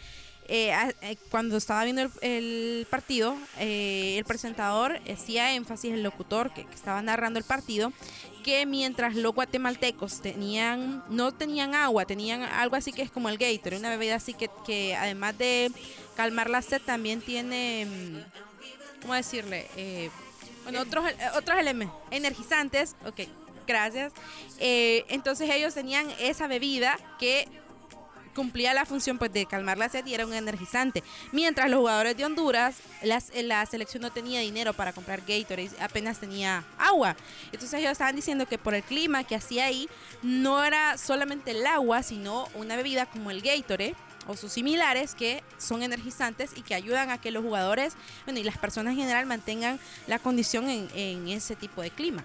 Eh, 0.50 0.74
cuando 1.30 1.58
estaba 1.58 1.84
viendo 1.84 2.10
el, 2.22 2.88
partido, 2.90 3.36
el 3.60 4.24
presentador 4.26 5.00
hacía 5.12 5.54
énfasis, 5.54 5.94
el 5.94 6.04
locutor 6.04 6.54
que, 6.54 6.62
estaba 6.74 7.02
narrando 7.02 7.40
el 7.40 7.46
partido, 7.46 7.92
que 8.44 8.66
mientras 8.66 9.16
los 9.16 9.34
guatemaltecos 9.34 10.22
tenían, 10.22 11.04
no 11.10 11.34
tenían 11.34 11.76
agua, 11.76 12.06
tenían 12.06 12.44
algo 12.44 12.78
así 12.78 12.94
que 12.94 13.02
es 13.02 13.12
como 13.12 13.28
el 13.28 13.38
Gator, 13.38 13.74
una 13.74 13.90
bebida 13.90 14.16
así 14.16 14.34
que, 14.34 14.50
que 14.66 14.96
además 14.96 15.38
de 15.38 15.70
calmar 16.16 16.50
la 16.50 16.62
sed 16.62 16.82
también 16.82 17.22
tiene, 17.22 17.86
mm, 17.86 19.02
¿cómo 19.02 19.14
decirle? 19.14 19.68
Eh, 19.76 20.10
bueno, 20.64 20.82
otros, 20.82 21.10
eh, 21.10 21.18
otros 21.36 21.60
elementos, 21.60 21.96
energizantes, 22.10 22.96
ok, 23.06 23.22
gracias. 23.68 24.14
Eh, 24.60 25.06
entonces 25.10 25.50
ellos 25.50 25.74
tenían 25.74 26.10
esa 26.20 26.48
bebida 26.48 26.98
que 27.20 27.48
cumplía 28.38 28.72
la 28.76 28.86
función 28.86 29.18
pues 29.18 29.34
de 29.34 29.48
calmar 29.48 29.80
la 29.80 29.90
sed 29.90 30.06
y 30.06 30.14
era 30.14 30.28
un 30.28 30.34
energizante. 30.34 31.04
Mientras 31.32 31.72
los 31.72 31.80
jugadores 31.80 32.16
de 32.16 32.24
Honduras, 32.24 32.76
las, 33.02 33.32
la 33.34 33.66
selección 33.66 34.04
no 34.04 34.12
tenía 34.12 34.42
dinero 34.42 34.74
para 34.74 34.94
comprar 34.94 35.22
Gatorade, 35.22 35.72
apenas 35.80 36.20
tenía 36.20 36.64
agua. 36.78 37.16
Entonces 37.52 37.74
ellos 37.74 37.92
estaban 37.92 38.16
diciendo 38.16 38.46
que 38.46 38.60
por 38.60 38.76
el 38.76 38.84
clima 38.84 39.24
que 39.24 39.34
hacía 39.34 39.66
ahí, 39.66 39.90
no 40.22 40.64
era 40.64 41.00
solamente 41.00 41.50
el 41.50 41.66
agua, 41.66 42.04
sino 42.04 42.48
una 42.54 42.76
bebida 42.76 43.08
como 43.08 43.32
el 43.32 43.42
Gatorade 43.42 43.96
o 44.28 44.36
sus 44.36 44.52
similares 44.52 45.16
que 45.16 45.44
son 45.58 45.82
energizantes 45.82 46.52
y 46.56 46.62
que 46.62 46.76
ayudan 46.76 47.10
a 47.10 47.20
que 47.20 47.32
los 47.32 47.44
jugadores 47.44 47.96
bueno, 48.26 48.40
y 48.40 48.44
las 48.44 48.60
personas 48.60 48.92
en 48.92 49.00
general 49.00 49.26
mantengan 49.26 49.80
la 50.06 50.20
condición 50.20 50.70
en, 50.70 50.90
en 50.94 51.28
ese 51.30 51.56
tipo 51.56 51.82
de 51.82 51.90
clima 51.90 52.24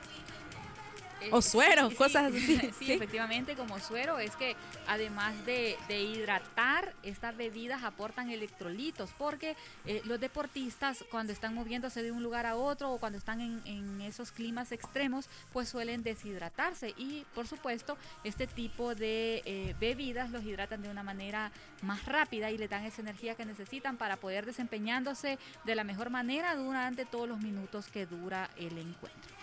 o 1.31 1.43
suero, 1.43 1.91
cosas 1.95 2.33
así. 2.33 2.61
Sí, 2.79 2.93
efectivamente, 2.93 3.55
como 3.55 3.79
suero 3.79 4.19
es 4.19 4.35
que 4.37 4.57
además 4.87 5.35
de, 5.47 5.77
hidratar, 5.89 6.95
estas 7.03 7.37
bebidas 7.37 7.85
aportan 7.85 8.31
electrolitos, 8.31 9.11
porque 9.17 9.57
eh, 9.87 10.03
los 10.05 10.21
deportistas 10.21 11.05
cuando 11.11 11.33
están 11.33 11.55
moviéndose 11.55 12.03
de 12.03 12.13
un 12.13 12.23
lugar 12.23 12.47
a 12.47 12.57
otro 12.57 12.91
o 12.91 12.99
cuando 12.99 13.19
están 13.19 13.41
en, 13.41 14.01
esos 14.03 14.33
climas 14.33 14.73
extremos, 14.73 15.29
pues 15.53 15.69
suelen 15.69 16.03
deshidratarse 16.03 16.95
y 16.97 17.25
por 17.35 17.47
supuesto 17.47 17.97
este 18.25 18.47
tipo 18.47 18.95
de 18.95 19.43
eh, 19.45 19.77
bebidas 19.79 20.31
los 20.31 20.45
hidratan 20.45 20.83
de 20.83 20.89
una 20.89 21.03
manera 21.03 21.53
más 21.83 22.05
rápida 22.05 22.51
y 22.51 22.59
le 22.59 22.69
dan 22.69 22.85
esa 22.85 23.01
energía 23.01 23.35
que 23.35 23.45
necesitan 23.45 23.97
para 23.97 24.17
poder 24.17 24.45
desempeñándose 24.45 25.39
de 25.65 25.75
la 25.75 25.85
mejor 25.85 26.11
manera 26.11 26.55
durante 26.57 27.05
todos 27.05 27.29
los 27.29 27.41
minutos 27.41 27.87
que 27.87 28.07
dura 28.07 28.51
el 28.57 28.77
encuentro. 28.79 29.42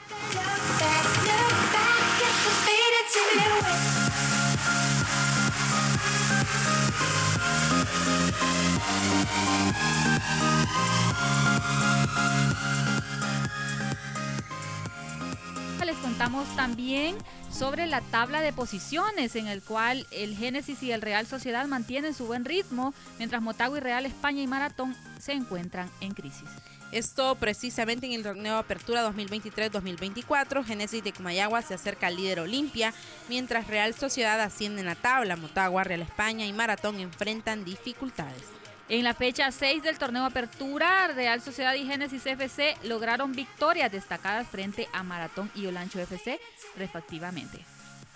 Les 15.90 15.98
contamos 15.98 16.48
también 16.56 17.16
sobre 17.52 17.88
la 17.88 18.02
tabla 18.02 18.42
de 18.42 18.54
posiciones 18.54 19.36
en 19.36 19.48
el 19.48 19.64
cual 19.64 20.06
el 20.12 20.36
Génesis 20.36 20.84
y 20.84 20.92
el 20.92 21.02
Real 21.02 21.26
Sociedad 21.26 21.66
mantienen 21.66 22.14
su 22.14 22.28
buen 22.28 22.46
ritmo, 22.46 22.94
mientras 23.18 23.42
Motagua 23.42 23.80
y 23.80 23.82
Real 23.82 24.06
España 24.06 24.44
y 24.44 24.48
Maratón 24.48 24.96
se 25.20 25.32
encuentran 25.32 25.90
en 26.00 26.12
crisis. 26.12 26.48
Esto 26.92 27.36
precisamente 27.36 28.08
en 28.08 28.14
el 28.14 28.24
torneo 28.24 28.58
Apertura 28.58 29.08
2023-2024. 29.12 30.66
Génesis 30.66 31.04
de 31.04 31.14
Cumayagua 31.14 31.62
se 31.62 31.76
acerca 31.76 32.08
al 32.08 32.16
líder 32.16 32.40
Olimpia, 32.40 32.94
mientras 33.28 33.68
Real 33.68 33.94
Sociedad 33.94 34.42
asciende 34.42 34.82
en 34.82 34.88
la 34.88 34.96
tabla. 34.96 35.36
Motagua, 35.36 35.84
Real 35.84 36.02
España 36.02 36.48
y 36.48 36.54
Maratón 36.54 37.00
enfrentan 37.00 37.64
dificultades. 37.64 38.44
En 38.90 39.04
la 39.04 39.14
fecha 39.14 39.52
6 39.52 39.84
del 39.84 40.00
torneo 40.00 40.26
Apertura, 40.26 41.10
Real 41.10 41.42
Sociedad 41.42 41.76
y 41.76 41.86
Génesis 41.86 42.26
FC 42.26 42.76
lograron 42.84 43.34
victorias 43.34 43.92
destacadas 43.92 44.48
frente 44.48 44.90
a 44.92 45.04
Maratón 45.04 45.52
y 45.54 45.68
Olancho 45.68 46.00
FC, 46.00 46.40
respectivamente. 46.76 47.60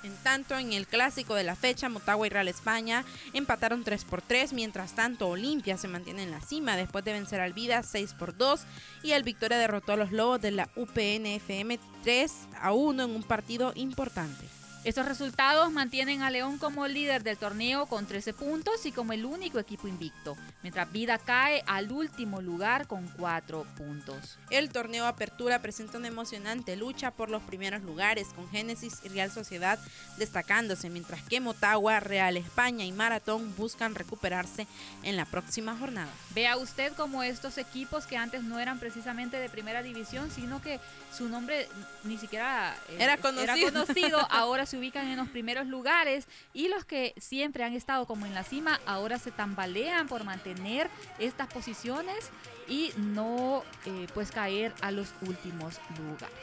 En 0.03 0.15
tanto, 0.17 0.57
en 0.57 0.73
el 0.73 0.85
clásico 0.85 1.33
de 1.33 1.45
la 1.45 1.55
fecha, 1.55 1.87
Motagua 1.87 2.27
y 2.27 2.29
Real 2.29 2.49
España 2.49 3.05
empataron 3.31 3.85
3 3.85 4.03
por 4.03 4.21
3, 4.21 4.51
mientras 4.51 4.95
tanto 4.95 5.29
Olimpia 5.29 5.77
se 5.77 5.87
mantiene 5.87 6.23
en 6.23 6.31
la 6.31 6.41
cima 6.41 6.75
después 6.75 7.05
de 7.05 7.13
vencer 7.13 7.39
al 7.39 7.53
Vida 7.53 7.81
6 7.83 8.13
por 8.15 8.35
2 8.35 8.61
y 9.03 9.11
el 9.11 9.23
Victoria 9.23 9.57
derrotó 9.57 9.93
a 9.93 9.97
los 9.97 10.11
Lobos 10.11 10.41
de 10.41 10.51
la 10.51 10.69
UPNFM 10.75 11.79
3 12.03 12.31
a 12.59 12.73
1 12.73 13.03
en 13.03 13.11
un 13.11 13.23
partido 13.23 13.71
importante. 13.75 14.45
Estos 14.83 15.05
resultados 15.05 15.71
mantienen 15.71 16.23
a 16.23 16.29
León 16.29 16.57
como 16.57 16.89
líder 16.89 17.23
del 17.23 17.37
torneo 17.37 17.85
con 17.85 18.05
13 18.05 18.33
puntos 18.33 18.85
y 18.85 18.91
como 18.91 19.13
el 19.13 19.23
único 19.23 19.57
equipo 19.57 19.87
invicto, 19.87 20.35
mientras 20.61 20.91
Vida 20.91 21.17
cae 21.19 21.63
al 21.67 21.89
último 21.89 22.41
lugar 22.41 22.85
con 22.85 23.07
4 23.07 23.65
puntos. 23.77 24.37
El 24.49 24.71
torneo 24.71 25.05
Apertura 25.05 25.59
presenta 25.59 25.97
una 25.97 26.09
emocionante 26.09 26.75
lucha 26.75 27.11
por 27.11 27.29
los 27.29 27.41
primeros 27.43 27.81
lugares, 27.83 28.27
con 28.35 28.49
Génesis 28.49 28.99
y 29.05 29.07
Real 29.07 29.31
Sociedad 29.31 29.79
destacándose, 30.17 30.89
mientras 30.89 31.21
que 31.23 31.39
Motagua, 31.39 32.01
Real 32.01 32.35
España 32.35 32.83
y 32.83 32.91
Maratón 32.91 33.55
buscan 33.55 33.95
recuperarse 33.95 34.67
en 35.03 35.15
la 35.15 35.23
próxima 35.23 35.77
jornada. 35.77 36.11
Vea 36.35 36.57
usted 36.57 36.91
como 36.91 37.23
estos 37.23 37.57
equipos 37.57 38.05
que 38.05 38.17
antes 38.17 38.43
no 38.43 38.59
eran 38.59 38.79
precisamente 38.79 39.37
de 39.37 39.47
primera 39.47 39.81
división, 39.81 40.29
sino 40.29 40.61
que 40.61 40.81
su 41.15 41.29
nombre 41.29 41.69
ni 42.03 42.17
siquiera 42.17 42.75
eh, 42.89 42.97
era, 42.99 43.15
conocido. 43.15 43.53
era 43.53 43.71
conocido, 43.71 44.27
ahora 44.29 44.65
se 44.73 44.79
ubican 44.79 45.07
en 45.07 45.17
los 45.17 45.29
primeros 45.29 45.67
lugares 45.67 46.27
y 46.51 46.67
los 46.67 46.83
que 46.83 47.13
siempre 47.17 47.63
han 47.63 47.73
estado 47.73 48.07
como 48.07 48.25
en 48.25 48.33
la 48.33 48.43
cima 48.43 48.81
ahora 48.87 49.19
se 49.19 49.29
tambalean 49.29 50.07
por 50.07 50.23
mantener 50.23 50.89
estas 51.19 51.47
posiciones 51.47 52.31
y 52.67 52.89
no 52.97 53.63
eh, 53.85 54.07
pues 54.15 54.31
caer 54.31 54.73
a 54.81 54.89
los 54.89 55.13
últimos 55.21 55.79
lugares. 55.99 56.33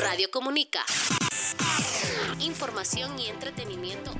Radio 0.00 0.30
Comunica. 0.30 0.80
Información 2.40 3.18
y 3.18 3.28
entretenimiento. 3.28 4.12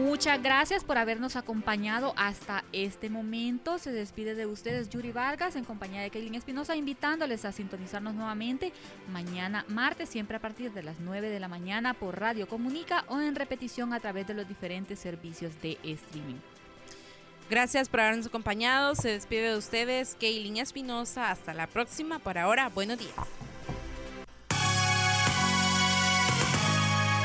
Muchas 0.00 0.42
gracias 0.42 0.82
por 0.82 0.96
habernos 0.96 1.36
acompañado 1.36 2.14
hasta 2.16 2.64
este 2.72 3.10
momento. 3.10 3.78
Se 3.78 3.92
despide 3.92 4.34
de 4.34 4.46
ustedes 4.46 4.88
Yuri 4.88 5.12
Vargas 5.12 5.56
en 5.56 5.64
compañía 5.64 6.00
de 6.00 6.08
Kaylin 6.08 6.36
Espinosa, 6.36 6.74
invitándoles 6.74 7.44
a 7.44 7.52
sintonizarnos 7.52 8.14
nuevamente 8.14 8.72
mañana 9.12 9.66
martes, 9.68 10.08
siempre 10.08 10.38
a 10.38 10.40
partir 10.40 10.72
de 10.72 10.82
las 10.82 11.00
9 11.00 11.28
de 11.28 11.38
la 11.38 11.48
mañana 11.48 11.92
por 11.92 12.18
Radio 12.18 12.48
Comunica 12.48 13.04
o 13.08 13.20
en 13.20 13.34
repetición 13.34 13.92
a 13.92 14.00
través 14.00 14.26
de 14.26 14.32
los 14.32 14.48
diferentes 14.48 14.98
servicios 14.98 15.52
de 15.60 15.78
streaming. 15.82 16.40
Gracias 17.50 17.90
por 17.90 18.00
habernos 18.00 18.26
acompañado. 18.26 18.94
Se 18.94 19.10
despide 19.10 19.50
de 19.50 19.58
ustedes 19.58 20.16
Kaylin 20.18 20.56
Espinosa. 20.56 21.30
Hasta 21.30 21.52
la 21.52 21.66
próxima. 21.66 22.18
Por 22.20 22.38
ahora, 22.38 22.70
buenos 22.70 22.98
días. 22.98 23.12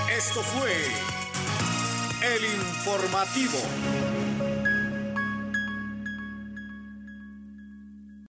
Esto 0.09 0.41
fue 0.41 1.24
el 2.33 2.45
informativo. 2.45 4.24